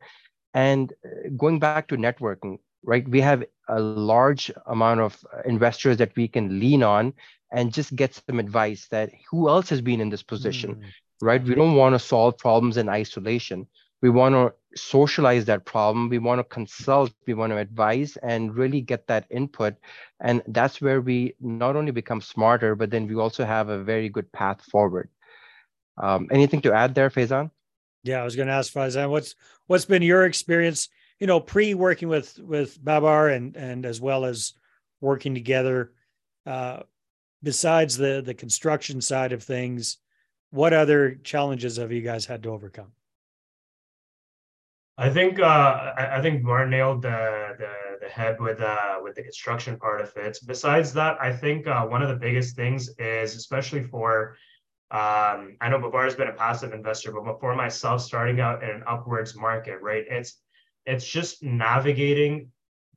And 0.54 0.92
uh, 1.04 1.28
going 1.36 1.60
back 1.60 1.86
to 1.88 1.96
networking, 1.96 2.58
right? 2.82 3.06
We 3.08 3.20
have 3.20 3.44
a 3.68 3.78
large 3.78 4.50
amount 4.66 5.00
of 5.00 5.24
investors 5.44 5.98
that 5.98 6.16
we 6.16 6.26
can 6.26 6.58
lean 6.58 6.82
on 6.82 7.12
and 7.52 7.72
just 7.72 7.94
get 7.96 8.14
some 8.14 8.38
advice 8.38 8.86
that 8.90 9.10
who 9.30 9.48
else 9.48 9.68
has 9.70 9.80
been 9.80 10.00
in 10.00 10.10
this 10.10 10.22
position, 10.22 10.76
mm. 10.76 10.84
right? 11.20 11.42
We 11.42 11.54
don't 11.54 11.74
want 11.74 11.94
to 11.94 11.98
solve 11.98 12.38
problems 12.38 12.76
in 12.76 12.88
isolation. 12.88 13.66
We 14.02 14.10
want 14.10 14.34
to 14.34 14.54
socialize 14.76 15.44
that 15.46 15.66
problem. 15.66 16.08
We 16.08 16.18
want 16.18 16.38
to 16.38 16.44
consult. 16.44 17.12
We 17.26 17.34
want 17.34 17.52
to 17.52 17.58
advise 17.58 18.16
and 18.22 18.54
really 18.54 18.80
get 18.80 19.06
that 19.08 19.26
input. 19.30 19.74
And 20.20 20.42
that's 20.46 20.80
where 20.80 21.00
we 21.00 21.34
not 21.40 21.76
only 21.76 21.90
become 21.90 22.20
smarter, 22.20 22.74
but 22.74 22.90
then 22.90 23.06
we 23.06 23.16
also 23.16 23.44
have 23.44 23.68
a 23.68 23.82
very 23.82 24.08
good 24.08 24.30
path 24.32 24.62
forward. 24.62 25.10
Um, 25.98 26.28
anything 26.30 26.62
to 26.62 26.72
add 26.72 26.94
there, 26.94 27.10
Faizan? 27.10 27.50
Yeah, 28.02 28.22
I 28.22 28.24
was 28.24 28.36
going 28.36 28.48
to 28.48 28.54
ask 28.54 28.72
Faizan, 28.72 29.10
what's 29.10 29.34
what's 29.66 29.84
been 29.84 30.02
your 30.02 30.24
experience? 30.24 30.88
You 31.18 31.26
know, 31.26 31.40
pre 31.40 31.74
working 31.74 32.08
with 32.08 32.38
with 32.38 32.82
Babar 32.82 33.28
and 33.28 33.54
and 33.56 33.84
as 33.84 34.00
well 34.00 34.24
as 34.24 34.54
working 35.02 35.34
together. 35.34 35.92
Uh, 36.46 36.80
besides 37.42 37.96
the 37.96 38.22
the 38.24 38.34
construction 38.34 39.00
side 39.00 39.32
of 39.32 39.42
things, 39.42 39.98
what 40.50 40.72
other 40.72 41.14
challenges 41.22 41.76
have 41.76 41.92
you 41.92 42.02
guys 42.02 42.26
had 42.26 42.42
to 42.42 42.50
overcome? 42.50 42.92
I 44.98 45.08
think 45.08 45.40
uh, 45.40 45.92
I, 45.96 46.20
think 46.20 46.42
Martin 46.42 46.70
nailed 46.70 47.00
the, 47.00 47.56
the 47.58 47.72
the 48.02 48.08
head 48.08 48.38
with 48.38 48.60
uh, 48.60 48.98
with 49.02 49.14
the 49.14 49.22
construction 49.22 49.78
part 49.78 50.02
of 50.02 50.12
it. 50.16 50.38
Besides 50.46 50.92
that, 50.92 51.16
I 51.20 51.32
think 51.32 51.66
uh, 51.66 51.86
one 51.86 52.02
of 52.02 52.10
the 52.10 52.16
biggest 52.16 52.54
things 52.54 52.90
is 52.98 53.34
especially 53.34 53.82
for 53.82 54.36
um, 54.90 55.56
I 55.60 55.68
know 55.70 55.78
Babar 55.78 56.04
has 56.04 56.16
been 56.16 56.28
a 56.28 56.32
passive 56.32 56.72
investor, 56.72 57.12
but 57.12 57.38
for 57.40 57.54
myself, 57.54 58.02
starting 58.02 58.40
out 58.40 58.62
in 58.62 58.70
an 58.70 58.82
upwards 58.86 59.36
market, 59.36 59.80
right? 59.80 60.04
It's 60.10 60.38
it's 60.84 61.06
just 61.06 61.42
navigating 61.42 62.50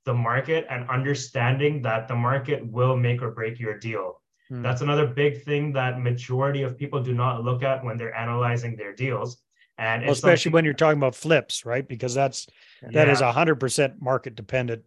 the 0.03 0.13
market 0.13 0.65
and 0.69 0.89
understanding 0.89 1.83
that 1.83 2.07
the 2.07 2.15
market 2.15 2.65
will 2.65 2.97
make 2.97 3.21
or 3.21 3.31
break 3.31 3.59
your 3.59 3.77
deal. 3.77 4.19
Hmm. 4.53 4.61
That's 4.61 4.81
another 4.81 5.07
big 5.07 5.43
thing 5.43 5.73
that 5.73 5.99
majority 5.99 6.61
of 6.61 6.77
people 6.77 7.01
do 7.01 7.11
not 7.11 7.43
look 7.43 7.63
at 7.63 7.83
when 7.83 7.97
they're 7.97 8.15
analyzing 8.15 8.75
their 8.75 8.93
deals. 8.93 9.37
And 9.79 10.03
well, 10.03 10.11
especially 10.11 10.51
when 10.51 10.63
you're 10.63 10.75
talking 10.75 10.99
about 10.99 11.15
flips, 11.15 11.65
right? 11.65 11.87
Because 11.87 12.13
that's 12.13 12.45
yeah. 12.83 12.89
that 12.91 13.09
is 13.09 13.21
a 13.21 13.31
hundred 13.31 13.55
percent 13.55 13.99
market 13.99 14.35
dependent. 14.35 14.83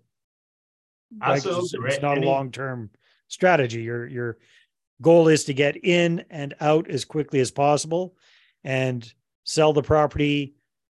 Absolutely, 1.21 1.81
it's, 1.87 1.95
it's 1.97 2.03
not 2.03 2.19
Any, 2.19 2.27
a 2.29 2.31
long 2.31 2.53
term 2.53 2.91
strategy. 3.27 3.83
Your 3.83 4.07
your 4.07 4.39
goal 5.03 5.27
is 5.27 5.43
to 5.45 5.55
get 5.55 5.85
in 5.85 6.25
and 6.31 6.55
out 6.61 6.89
as 6.89 7.05
quickly 7.05 7.41
as 7.41 7.51
possible, 7.51 8.15
and 8.63 9.13
sell 9.43 9.73
the 9.73 9.83
property 9.83 10.55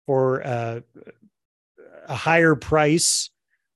for 0.07 0.45
uh, 0.45 0.81
a 2.09 2.17
higher 2.17 2.57
price 2.57 3.31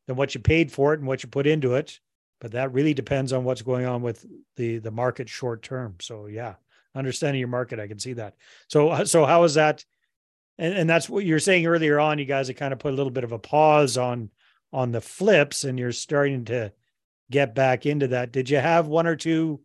than 0.08 0.16
what 0.16 0.34
you 0.34 0.40
paid 0.40 0.72
for 0.72 0.94
it 0.94 0.98
and 0.98 1.06
what 1.06 1.22
you 1.22 1.28
put 1.28 1.46
into 1.46 1.76
it 1.76 2.00
but 2.40 2.52
that 2.52 2.72
really 2.72 2.94
depends 2.94 3.32
on 3.32 3.44
what's 3.44 3.62
going 3.62 3.86
on 3.86 4.02
with 4.02 4.26
the 4.56 4.78
the 4.78 4.90
market 4.90 5.28
short 5.28 5.62
term. 5.62 5.96
So 6.00 6.26
yeah 6.26 6.54
understanding 6.94 7.38
your 7.38 7.48
market 7.48 7.78
i 7.78 7.86
can 7.86 7.98
see 7.98 8.14
that. 8.14 8.34
So 8.68 8.88
uh, 8.88 9.04
so 9.04 9.24
how 9.24 9.44
is 9.44 9.54
that? 9.54 9.84
And, 10.58 10.74
and 10.74 10.90
that's 10.90 11.08
what 11.08 11.24
you're 11.24 11.38
saying 11.38 11.66
earlier 11.66 12.00
on 12.00 12.18
you 12.18 12.24
guys 12.24 12.48
have 12.48 12.56
kind 12.56 12.72
of 12.72 12.78
put 12.78 12.92
a 12.92 12.96
little 12.96 13.12
bit 13.12 13.24
of 13.24 13.32
a 13.32 13.38
pause 13.38 13.96
on 13.96 14.30
on 14.72 14.92
the 14.92 15.00
flips 15.00 15.64
and 15.64 15.78
you're 15.78 15.92
starting 15.92 16.44
to 16.46 16.72
get 17.30 17.54
back 17.54 17.86
into 17.86 18.08
that. 18.08 18.32
Did 18.32 18.50
you 18.50 18.58
have 18.58 18.86
one 18.86 19.06
or 19.06 19.16
two 19.16 19.60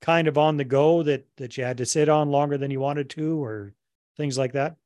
kind 0.00 0.28
of 0.28 0.38
on 0.38 0.56
the 0.56 0.64
go 0.64 1.02
that 1.02 1.26
that 1.36 1.56
you 1.56 1.64
had 1.64 1.78
to 1.78 1.86
sit 1.86 2.08
on 2.08 2.30
longer 2.30 2.58
than 2.58 2.70
you 2.70 2.80
wanted 2.80 3.10
to 3.10 3.42
or 3.42 3.74
things 4.16 4.38
like 4.38 4.52
that? 4.52 4.76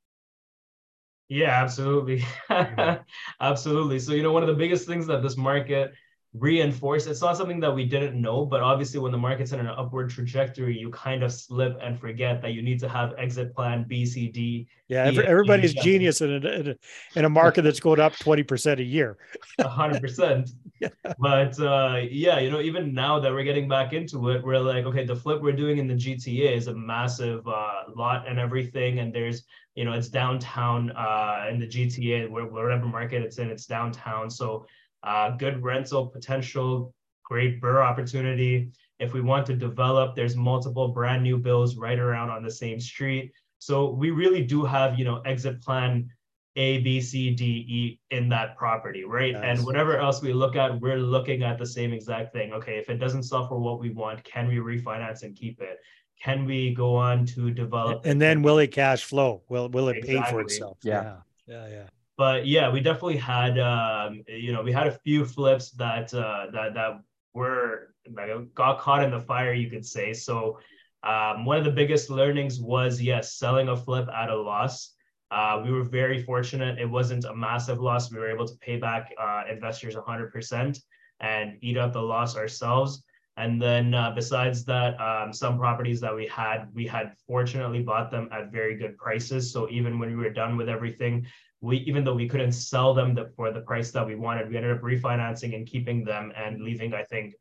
Yeah 1.29 1.63
absolutely. 1.63 2.25
Absolutely. 3.41 3.99
So 3.99 4.13
you 4.13 4.23
know 4.23 4.33
one 4.33 4.43
of 4.43 4.49
the 4.49 4.55
biggest 4.55 4.87
things 4.87 5.07
that 5.07 5.23
this 5.23 5.37
market 5.37 5.93
reinforce. 6.35 7.07
It's 7.07 7.21
not 7.21 7.37
something 7.37 7.61
that 7.61 7.75
we 7.75 7.85
didn't 7.85 8.21
know 8.21 8.45
but 8.47 8.63
obviously 8.63 9.01
when 9.01 9.13
the 9.13 9.19
market's 9.19 9.53
in 9.53 9.61
an 9.61 9.67
upward 9.67 10.11
trajectory 10.11 10.79
you 10.79 10.91
kind 10.91 11.23
of 11.23 11.33
slip 11.33 11.77
and 11.83 11.99
forget 11.99 12.41
that 12.43 12.53
you 12.53 12.63
need 12.63 12.81
to 12.81 12.89
have 12.89 13.15
exit 13.19 13.55
plan 13.55 13.85
b 13.87 14.07
c 14.07 14.29
d 14.29 14.67
yeah 14.89 15.05
every, 15.05 15.27
everybody's 15.27 15.75
genius 15.75 16.21
in 16.21 16.31
a, 16.31 16.37
in 16.37 16.69
a, 16.69 16.75
in 17.17 17.25
a 17.25 17.29
market 17.29 17.63
that's 17.63 17.81
going 17.81 18.01
up 18.01 18.15
20% 18.15 18.79
a 18.79 18.83
year. 18.83 19.19
100% 19.61 20.51
yeah. 20.81 20.89
but 21.19 21.61
uh, 21.61 22.01
yeah 22.11 22.39
you 22.39 22.51
know 22.51 22.61
even 22.61 22.95
now 22.95 23.19
that 23.21 23.31
we're 23.31 23.45
getting 23.45 23.69
back 23.69 23.93
into 23.93 24.31
it 24.31 24.43
we're 24.43 24.59
like 24.59 24.85
okay 24.87 25.05
the 25.05 25.17
flip 25.17 25.43
we're 25.43 25.53
doing 25.53 25.79
in 25.79 25.87
the 25.87 25.95
gta 25.95 26.57
is 26.57 26.67
a 26.67 26.75
massive 26.75 27.47
uh, 27.47 27.85
lot 27.95 28.29
and 28.29 28.39
everything. 28.39 28.99
And 28.99 29.13
there's 29.13 29.45
you 29.75 29.85
know 29.85 29.93
it's 29.93 30.09
downtown 30.09 30.91
uh, 30.93 31.47
in 31.51 31.59
the 31.59 31.67
gta 31.67 32.29
wherever 32.31 32.87
market 32.87 33.23
it's 33.23 33.39
in 33.39 33.51
it's 33.51 33.67
downtown. 33.67 34.31
So 34.31 34.67
uh, 35.03 35.31
good 35.37 35.63
rental 35.63 36.07
potential, 36.07 36.95
great 37.25 37.61
BRRRR 37.61 37.85
opportunity. 37.85 38.71
If 38.99 39.13
we 39.13 39.21
want 39.21 39.47
to 39.47 39.57
develop, 39.57 40.15
there's 40.15 40.37
multiple 40.37 40.89
brand 40.89 41.23
new 41.23 41.39
bills 41.39 41.77
right 41.77 41.99
around 41.99 42.31
on 42.31 42.43
the 42.43 42.51
same 42.51 42.79
street. 42.79 43.33
So 43.59 43.91
we 43.91 44.11
really 44.11 44.43
do 44.43 44.65
have, 44.65 44.99
you 44.99 45.05
know, 45.05 45.21
exit 45.21 45.63
plan 45.63 46.09
A, 46.57 46.79
B, 46.79 47.01
C, 47.01 47.31
D, 47.31 47.45
E 47.45 48.01
in 48.11 48.29
that 48.29 48.57
property, 48.57 49.05
right? 49.05 49.33
Nice. 49.33 49.59
And 49.59 49.67
whatever 49.67 49.99
else 49.99 50.23
we 50.23 50.33
look 50.33 50.57
at, 50.57 50.81
we're 50.81 50.99
looking 50.99 51.43
at 51.43 51.59
the 51.59 51.67
same 51.67 51.93
exact 51.93 52.33
thing. 52.33 52.53
Okay, 52.53 52.79
if 52.79 52.89
it 52.89 52.99
doesn't 52.99 53.25
sell 53.25 53.49
for 53.49 53.59
what 53.59 53.81
we 53.81 53.91
want, 53.91 54.23
can 54.25 54.47
we 54.47 54.57
refinance 54.57 55.23
and 55.23 55.35
keep 55.35 55.61
it? 55.61 55.79
Can 56.23 56.45
we 56.45 56.73
go 56.75 56.95
on 56.95 57.27
to 57.27 57.51
develop? 57.51 58.07
And 58.07 58.21
then 58.21 58.43
will 58.43 58.59
it 58.59 58.69
cash 58.69 59.03
flow? 59.03 59.43
Will 59.49 59.69
will 59.69 59.89
it 59.89 59.99
exactly. 59.99 60.21
pay 60.21 60.31
for 60.31 60.41
itself? 60.43 60.79
Yeah. 60.83 61.03
Yeah. 61.03 61.17
Yeah. 61.47 61.69
yeah 61.69 61.89
but 62.17 62.47
yeah, 62.47 62.71
we 62.71 62.81
definitely 62.81 63.17
had 63.17 63.59
um, 63.59 64.23
you 64.29 64.53
know 64.53 64.63
we 64.63 64.73
had 64.73 64.87
a 64.87 64.99
few 65.05 65.25
flips 65.25 65.71
that 65.73 66.13
uh, 66.15 66.47
that 66.53 66.75
that 66.75 67.01
were 67.35 67.95
like 68.13 68.55
got 68.55 68.79
caught 68.81 69.03
in 69.03 69.11
the 69.11 69.21
fire, 69.21 69.53
you 69.53 69.71
could 69.71 69.87
say. 69.87 70.13
So 70.13 70.59
um, 71.03 71.45
one 71.45 71.59
of 71.59 71.65
the 71.65 71.71
biggest 71.71 72.11
learnings 72.11 72.61
was 72.61 73.01
yes, 73.01 73.35
selling 73.35 73.69
a 73.69 73.77
flip 73.77 74.09
at 74.09 74.29
a 74.29 74.37
loss. 74.37 74.95
Uh, 75.31 75.63
we 75.65 75.73
were 75.73 75.85
very 75.85 76.23
fortunate; 76.23 76.79
it 76.79 76.89
wasn't 76.89 77.25
a 77.25 77.35
massive 77.35 77.81
loss. 77.81 78.13
We 78.13 78.19
were 78.19 78.31
able 78.31 78.47
to 78.47 78.57
pay 78.57 78.77
back 78.77 79.13
uh, 79.21 79.45
investors 79.51 79.95
100% 79.95 80.79
and 81.21 81.57
eat 81.63 81.79
up 81.79 81.93
the 81.93 82.03
loss 82.03 82.37
ourselves. 82.37 83.03
And 83.39 83.61
then 83.61 83.95
uh, 83.95 84.11
besides 84.15 84.65
that, 84.67 85.01
um, 85.01 85.33
some 85.33 85.59
properties 85.59 86.01
that 86.01 86.15
we 86.15 86.27
had, 86.27 86.67
we 86.75 86.87
had 86.87 87.15
fortunately 87.27 87.83
bought 87.83 88.11
them 88.11 88.29
at 88.31 88.53
very 88.53 88.77
good 88.77 88.99
prices. 88.99 89.51
So 89.51 89.71
even 89.71 89.99
when 89.99 90.11
we 90.11 90.17
were 90.17 90.31
done 90.31 90.57
with 90.59 90.69
everything, 90.69 91.27
we 91.63 91.79
even 91.79 92.05
though 92.05 92.15
we 92.15 92.29
couldn't 92.29 92.53
sell 92.53 92.93
them 92.93 93.15
the, 93.15 93.31
for 93.37 93.53
the 93.53 93.61
price 93.61 93.93
that 93.93 94.05
we 94.05 94.17
wanted, 94.17 94.51
we 94.51 94.57
ended 94.57 94.73
up 94.73 94.83
refinancing 94.83 95.55
and 95.55 95.65
keeping 95.67 96.05
them 96.05 96.33
and 96.37 96.61
leaving, 96.61 96.93
I 96.93 97.05
think, 97.05 97.35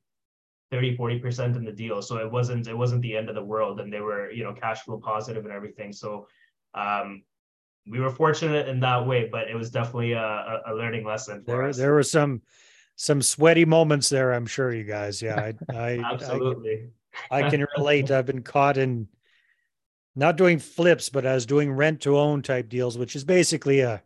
30, 0.69 0.95
40% 0.95 1.55
in 1.57 1.65
the 1.65 1.71
deal. 1.71 2.01
So 2.03 2.17
it 2.17 2.31
wasn't 2.31 2.67
it 2.67 2.77
wasn't 2.77 3.01
the 3.01 3.17
end 3.17 3.29
of 3.29 3.35
the 3.35 3.43
world. 3.43 3.79
And 3.81 3.91
they 3.91 3.99
were, 3.99 4.31
you 4.31 4.43
know, 4.43 4.53
cash 4.53 4.81
flow 4.81 4.99
positive 4.99 5.43
and 5.43 5.51
everything. 5.51 5.91
So 5.91 6.27
um 6.75 7.23
we 7.87 7.99
were 7.99 8.11
fortunate 8.11 8.67
in 8.67 8.79
that 8.81 9.05
way, 9.07 9.27
but 9.29 9.49
it 9.49 9.55
was 9.55 9.71
definitely 9.71 10.11
a, 10.11 10.61
a 10.67 10.73
learning 10.75 11.03
lesson 11.03 11.43
there, 11.47 11.67
us. 11.67 11.77
There 11.77 11.93
were 11.93 12.03
some 12.03 12.43
some 12.95 13.23
sweaty 13.23 13.65
moments 13.65 14.07
there, 14.09 14.31
I'm 14.33 14.45
sure 14.45 14.71
you 14.71 14.83
guys. 14.83 15.19
Yeah. 15.19 15.51
I, 15.51 15.53
I 15.75 15.99
absolutely 16.13 16.91
I, 17.31 17.43
I 17.43 17.49
can 17.49 17.65
relate. 17.75 18.11
I've 18.11 18.27
been 18.27 18.43
caught 18.43 18.77
in 18.77 19.07
not 20.15 20.37
doing 20.37 20.59
flips, 20.59 21.09
but 21.09 21.25
I 21.25 21.33
was 21.33 21.47
doing 21.47 21.71
rent 21.71 22.01
to 22.01 22.19
own 22.19 22.43
type 22.43 22.69
deals, 22.69 22.99
which 22.99 23.15
is 23.15 23.23
basically 23.23 23.79
a 23.79 24.03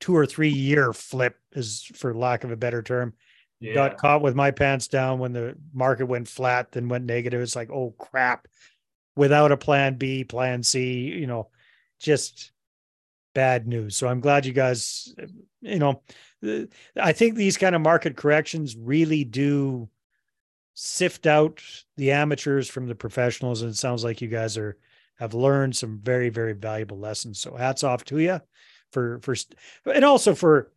two 0.00 0.16
or 0.16 0.26
three 0.26 0.48
year 0.48 0.92
flip 0.92 1.36
is 1.52 1.90
for 1.94 2.14
lack 2.14 2.44
of 2.44 2.50
a 2.50 2.56
better 2.56 2.82
term. 2.82 3.14
Yeah. 3.60 3.74
Got 3.74 3.98
caught 3.98 4.22
with 4.22 4.34
my 4.34 4.50
pants 4.50 4.88
down 4.88 5.18
when 5.18 5.32
the 5.32 5.54
market 5.74 6.06
went 6.06 6.28
flat, 6.28 6.72
then 6.72 6.88
went 6.88 7.04
negative. 7.04 7.42
It's 7.42 7.56
like, 7.56 7.70
oh 7.70 7.94
crap, 7.98 8.48
without 9.14 9.52
a 9.52 9.56
plan 9.56 9.96
B, 9.96 10.24
plan 10.24 10.62
C, 10.62 11.00
you 11.00 11.26
know, 11.26 11.50
just 12.00 12.52
bad 13.34 13.68
news. 13.68 13.96
So 13.96 14.08
I'm 14.08 14.20
glad 14.20 14.46
you 14.46 14.54
guys, 14.54 15.14
you 15.60 15.78
know, 15.78 16.02
uh, 16.46 16.62
I 16.98 17.12
think 17.12 17.34
these 17.34 17.58
kind 17.58 17.74
of 17.74 17.82
market 17.82 18.16
corrections 18.16 18.76
really 18.76 19.24
do 19.24 19.90
sift 20.72 21.26
out 21.26 21.62
the 21.98 22.12
amateurs 22.12 22.66
from 22.66 22.86
the 22.86 22.94
professionals. 22.94 23.60
And 23.60 23.70
it 23.70 23.76
sounds 23.76 24.02
like 24.02 24.22
you 24.22 24.28
guys 24.28 24.56
are 24.56 24.78
have 25.18 25.34
learned 25.34 25.76
some 25.76 26.00
very, 26.02 26.30
very 26.30 26.54
valuable 26.54 26.98
lessons. 26.98 27.38
So 27.38 27.54
hats 27.54 27.84
off 27.84 28.04
to 28.06 28.18
you 28.18 28.40
for 28.92 29.20
for 29.22 29.34
and 29.92 30.04
also 30.04 30.34
for 30.34 30.72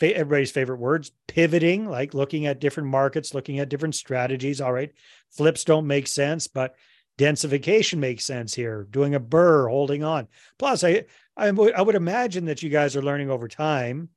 everybody's 0.00 0.50
favorite 0.50 0.80
words 0.80 1.12
pivoting 1.28 1.88
like 1.88 2.12
looking 2.12 2.46
at 2.46 2.60
different 2.60 2.88
markets 2.88 3.34
looking 3.34 3.60
at 3.60 3.68
different 3.68 3.94
strategies. 3.94 4.60
All 4.60 4.72
right 4.72 4.92
flips 5.30 5.64
don't 5.64 5.86
make 5.86 6.06
sense 6.06 6.48
but 6.48 6.74
densification 7.18 7.98
makes 7.98 8.24
sense 8.24 8.54
here. 8.54 8.86
Doing 8.90 9.14
a 9.14 9.20
BRRRR 9.20 9.68
holding 9.68 10.04
on. 10.04 10.28
Plus 10.58 10.84
i 10.84 11.04
I 11.36 11.50
would 11.50 11.94
imagine 11.94 12.46
that 12.46 12.62
you 12.62 12.70
guys 12.70 12.96
are 12.96 13.02
learning 13.02 13.30
over 13.30 13.48
time 13.48 14.08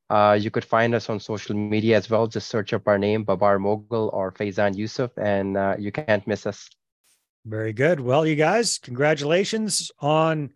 uh, 0.09 0.37
you 0.39 0.49
could 0.49 0.65
find 0.65 0.95
us 0.95 1.09
on 1.09 1.19
social 1.19 1.55
media 1.55 1.97
as 1.97 2.09
well. 2.09 2.27
Just 2.27 2.49
search 2.49 2.73
up 2.73 2.87
our 2.87 2.97
name, 2.97 3.23
Babar 3.23 3.59
Mohgal 3.59 4.11
or 4.13 4.31
Faizan 4.31 4.75
Yousaf, 4.75 5.11
and 5.17 5.57
uh, 5.57 5.75
you 5.77 5.91
can't 5.91 6.25
miss 6.27 6.45
us. 6.45 6.69
Very 7.45 7.73
good. 7.73 7.99
Well, 7.99 8.25
you 8.25 8.35
guys, 8.35 8.77
congratulations 8.77 9.91
on 9.99 10.51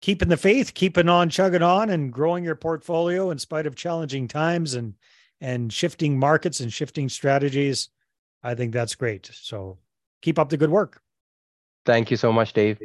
keeping 0.00 0.28
the 0.28 0.36
faith, 0.36 0.74
keeping 0.74 1.08
on 1.08 1.30
chugging 1.30 1.62
on, 1.62 1.90
and 1.90 2.12
growing 2.12 2.44
your 2.44 2.56
portfolio 2.56 3.30
in 3.30 3.38
spite 3.38 3.66
of 3.66 3.76
challenging 3.76 4.28
times 4.28 4.74
and 4.74 4.94
and 5.40 5.72
shifting 5.72 6.18
markets 6.18 6.60
and 6.60 6.72
shifting 6.72 7.08
strategies. 7.08 7.88
I 8.44 8.54
think 8.54 8.72
that's 8.72 8.94
great. 8.94 9.30
So 9.32 9.78
keep 10.20 10.38
up 10.38 10.50
the 10.50 10.56
good 10.56 10.70
work. 10.70 11.00
Thank 11.84 12.10
you 12.10 12.16
so 12.16 12.32
much, 12.32 12.52
Dave. 12.52 12.80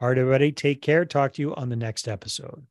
All 0.00 0.08
right, 0.08 0.18
everybody, 0.18 0.52
take 0.52 0.82
care. 0.82 1.04
Talk 1.04 1.34
to 1.34 1.42
you 1.42 1.54
on 1.54 1.70
the 1.70 1.76
next 1.76 2.08
episode. 2.08 2.66